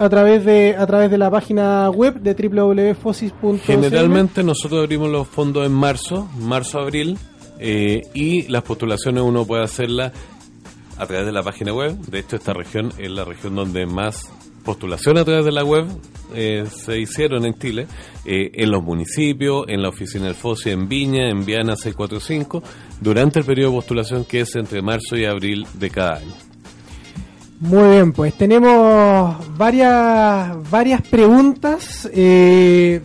[0.00, 3.58] a través de a través de la página web de www.fosis.cl.
[3.64, 7.16] Generalmente nosotros abrimos los fondos en marzo, marzo-abril,
[7.58, 10.12] eh, y las postulaciones uno puede hacerlas
[10.96, 11.96] a través de la página web.
[11.96, 14.30] De hecho, esta región es la región donde más
[14.64, 15.86] postulaciones a través de la web
[16.34, 17.86] eh, se hicieron en Chile,
[18.24, 22.62] eh, en los municipios, en la oficina del FOSI en Viña, en Viana 645,
[23.00, 26.34] durante el periodo de postulación que es entre marzo y abril de cada año.
[27.60, 32.08] Muy bien, pues tenemos varias varias preguntas.
[32.12, 33.00] Eh,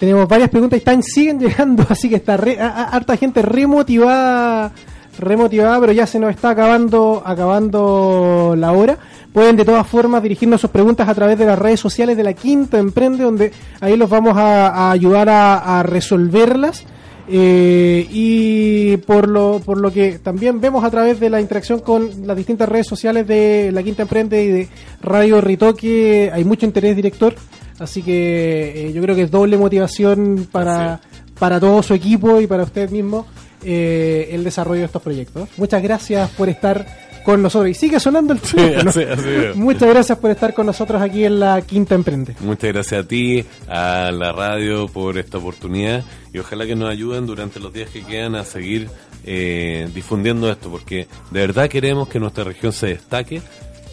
[0.00, 4.72] tenemos varias preguntas y están siguen llegando, así que está re- harta gente remotivada,
[5.18, 8.98] remotivada, pero ya se nos está acabando acabando la hora.
[9.32, 12.32] Pueden de todas formas dirigirnos sus preguntas a través de las redes sociales de la
[12.32, 16.84] Quinta Emprende, donde ahí los vamos a, a ayudar a, a resolverlas.
[17.32, 22.26] Eh, y por lo, por lo que también vemos a través de la interacción con
[22.26, 24.68] las distintas redes sociales de La Quinta Emprende y de
[25.00, 27.36] Radio Ritoque, hay mucho interés director,
[27.80, 31.00] así que eh, yo creo que es doble motivación para,
[31.38, 33.26] para todo su equipo y para usted mismo
[33.64, 35.48] eh, el desarrollo de estos proyectos.
[35.56, 36.86] Muchas gracias por estar
[37.24, 37.70] con nosotros.
[37.70, 38.90] Y sigue sonando el teléfono.
[38.90, 39.56] así- así es.
[39.56, 42.34] Muchas gracias por estar con nosotros aquí en La Quinta Emprende.
[42.40, 46.02] Muchas gracias a ti, a la radio por esta oportunidad
[46.32, 48.88] y ojalá que nos ayuden durante los días que quedan a seguir
[49.26, 53.42] eh, difundiendo esto porque de verdad queremos que nuestra región se destaque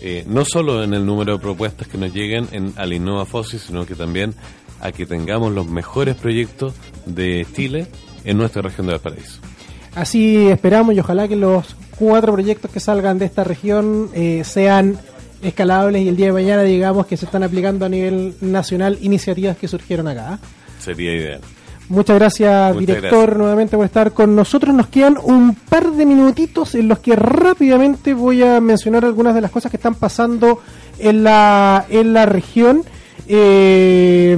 [0.02, 3.60] eh, no solo en el número de propuestas que nos lleguen en, al Innova Fossi,
[3.60, 4.34] sino que también
[4.80, 6.74] a que tengamos los mejores proyectos
[7.06, 7.88] de Chile
[8.24, 9.40] en nuestra región de Valparaíso.
[9.96, 15.00] Así esperamos y ojalá que los cuatro proyectos que salgan de esta región eh, sean
[15.42, 19.58] escalables y el día de mañana digamos que se están aplicando a nivel nacional iniciativas
[19.58, 20.40] que surgieron acá.
[20.80, 21.42] Sería ideal.
[21.90, 23.38] Muchas gracias, Muchas director, gracias.
[23.38, 24.76] nuevamente por estar con nosotros.
[24.76, 29.42] Nos quedan un par de minutitos en los que rápidamente voy a mencionar algunas de
[29.42, 30.60] las cosas que están pasando
[31.00, 32.84] en la, en la región.
[33.28, 34.38] Eh,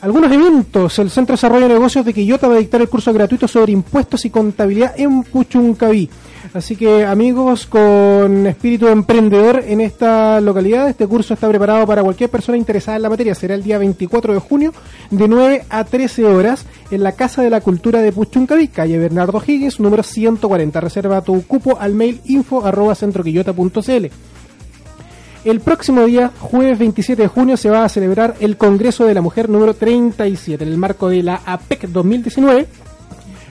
[0.00, 0.98] algunos eventos.
[0.98, 3.72] El Centro de Desarrollo de Negocios de Quillota va a dictar el curso gratuito sobre
[3.72, 6.08] impuestos y contabilidad en Puchuncaví.
[6.54, 12.30] Así que amigos con espíritu emprendedor en esta localidad, este curso está preparado para cualquier
[12.30, 13.34] persona interesada en la materia.
[13.34, 14.72] Será el día 24 de junio
[15.10, 19.42] de 9 a 13 horas en la Casa de la Cultura de Puchuncaví, calle Bernardo
[19.46, 20.80] Higgins, número 140.
[20.80, 24.06] Reserva tu cupo al mail info arroba centroquillota.cl.
[25.42, 29.22] El próximo día, jueves 27 de junio, se va a celebrar el Congreso de la
[29.22, 32.66] Mujer número 37 en el marco de la APEC 2019.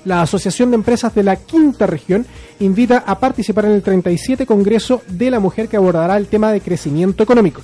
[0.05, 2.25] La Asociación de Empresas de la Quinta Región
[2.59, 6.61] invita a participar en el 37 Congreso de la Mujer que abordará el tema de
[6.61, 7.61] crecimiento económico,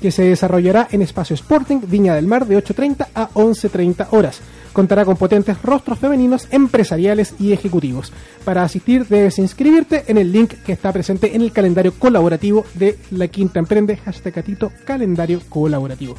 [0.00, 4.40] que se desarrollará en Espacio Sporting Viña del Mar de 8.30 a 11.30 horas.
[4.72, 8.12] Contará con potentes rostros femeninos, empresariales y ejecutivos.
[8.44, 12.96] Para asistir debes inscribirte en el link que está presente en el calendario colaborativo de
[13.10, 14.44] La Quinta Emprende, hashtag
[14.84, 16.14] calendario colaborativo.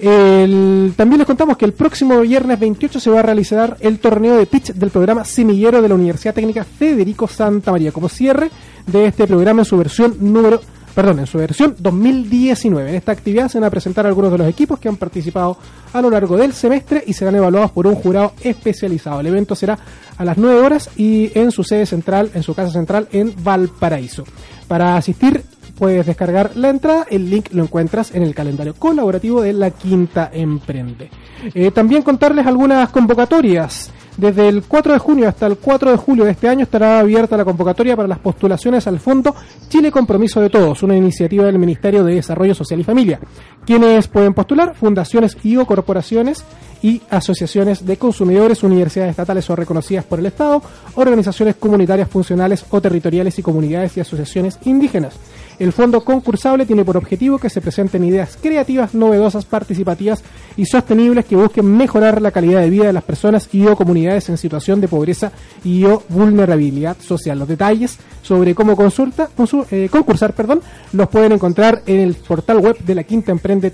[0.00, 4.46] También les contamos que el próximo viernes 28 se va a realizar el torneo de
[4.46, 8.50] pitch del programa Semillero de la Universidad Técnica Federico Santa María como cierre
[8.86, 10.60] de este programa en su versión número
[10.94, 12.90] perdón, en su versión 2019.
[12.90, 15.56] En esta actividad se van a presentar algunos de los equipos que han participado
[15.92, 19.20] a lo largo del semestre y serán evaluados por un jurado especializado.
[19.20, 19.78] El evento será
[20.16, 24.24] a las 9 horas y en su sede central, en su casa central en Valparaíso.
[24.68, 25.42] Para asistir
[25.82, 30.30] puedes descargar la entrada, el link lo encuentras en el calendario colaborativo de la Quinta
[30.32, 31.10] Emprende.
[31.54, 33.90] Eh, también contarles algunas convocatorias.
[34.16, 37.36] Desde el 4 de junio hasta el 4 de julio de este año estará abierta
[37.36, 39.34] la convocatoria para las postulaciones al Fondo
[39.68, 43.18] Chile Compromiso de Todos, una iniciativa del Ministerio de Desarrollo Social y Familia.
[43.66, 46.44] Quienes pueden postular, fundaciones y o corporaciones
[46.82, 50.62] y asociaciones de consumidores, universidades estatales o reconocidas por el Estado,
[50.94, 55.14] organizaciones comunitarias funcionales o territoriales y comunidades y asociaciones indígenas.
[55.62, 60.24] El fondo concursable tiene por objetivo que se presenten ideas creativas, novedosas, participativas
[60.56, 64.28] y sostenibles que busquen mejorar la calidad de vida de las personas y o comunidades
[64.28, 65.30] en situación de pobreza
[65.62, 67.38] y o vulnerabilidad social.
[67.38, 72.58] Los detalles sobre cómo consulta, consu- eh, concursar perdón, los pueden encontrar en el portal
[72.58, 73.72] web de la Quinta Emprende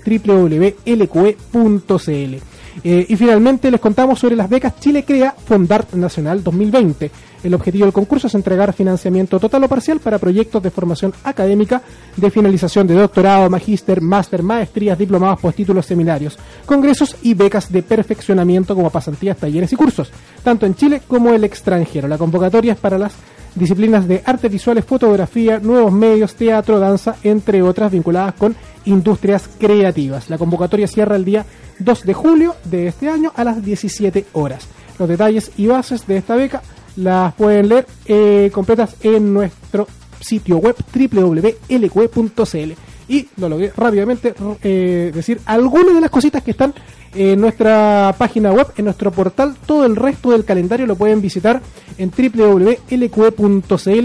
[1.17, 2.35] www.lqe.cl.
[2.83, 7.11] Eh, y finalmente les contamos sobre las becas Chile Crea Fondart Nacional 2020.
[7.43, 11.81] El objetivo del concurso es entregar financiamiento total o parcial para proyectos de formación académica
[12.17, 18.75] de finalización de doctorado, magíster, máster, maestrías, diplomados, postítulos, seminarios, congresos y becas de perfeccionamiento
[18.75, 20.11] como pasantías, talleres y cursos,
[20.43, 22.09] tanto en Chile como el extranjero.
[22.09, 23.13] La convocatoria es para las
[23.55, 30.29] disciplinas de artes visuales, fotografía, nuevos medios, teatro, danza, entre otras vinculadas con industrias creativas.
[30.29, 31.45] La convocatoria cierra el día
[31.79, 34.67] 2 de julio de este año a las 17 horas.
[34.97, 36.61] Los detalles y bases de esta beca
[36.99, 39.87] las pueden leer eh, completas en nuestro
[40.19, 42.71] sitio web www.lqe.cl.
[43.07, 46.73] y lo logré rápidamente eh, decir algunas de las cositas que están
[47.15, 49.55] en nuestra página web, en nuestro portal.
[49.65, 51.61] Todo el resto del calendario lo pueden visitar
[51.97, 52.93] en www.lqe.cl,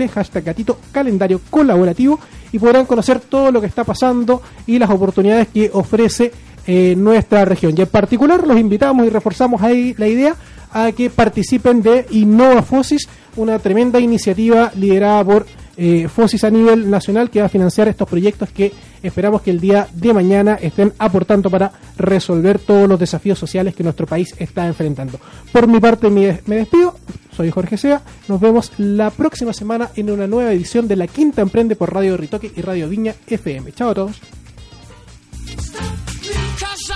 [0.09, 2.19] hashtag gatito calendario colaborativo
[2.53, 6.33] y podrán conocer todo lo que está pasando y las oportunidades que ofrece
[6.67, 7.75] eh, nuestra región.
[7.77, 10.35] Y en particular los invitamos y reforzamos ahí la idea
[10.75, 15.47] a que participen de Innova Fosis, una tremenda iniciativa liderada por
[15.77, 18.72] eh, Fosis a nivel nacional que va a financiar estos proyectos que
[19.03, 23.83] esperamos que el día de mañana estén aportando para resolver todos los desafíos sociales que
[23.83, 25.18] nuestro país está enfrentando.
[25.53, 26.97] Por mi parte me, despido,
[27.37, 31.43] soy Jorge Sea, nos vemos la próxima semana en una nueva edición de La Quinta
[31.43, 33.72] Emprende por Radio Ritoque y Radio Viña FM.
[33.72, 34.20] Chao a todos.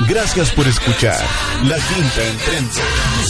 [0.09, 1.19] Gracias por escuchar
[1.65, 2.81] La Quinta Emprende,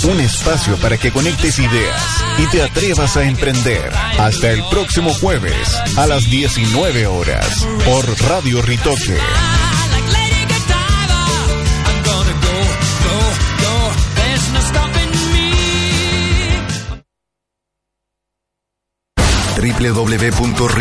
[0.05, 3.93] un espacio para que conectes ideas y te atrevas a emprender.
[4.19, 9.19] Hasta el próximo jueves a las 19 horas por Radio Ritoque.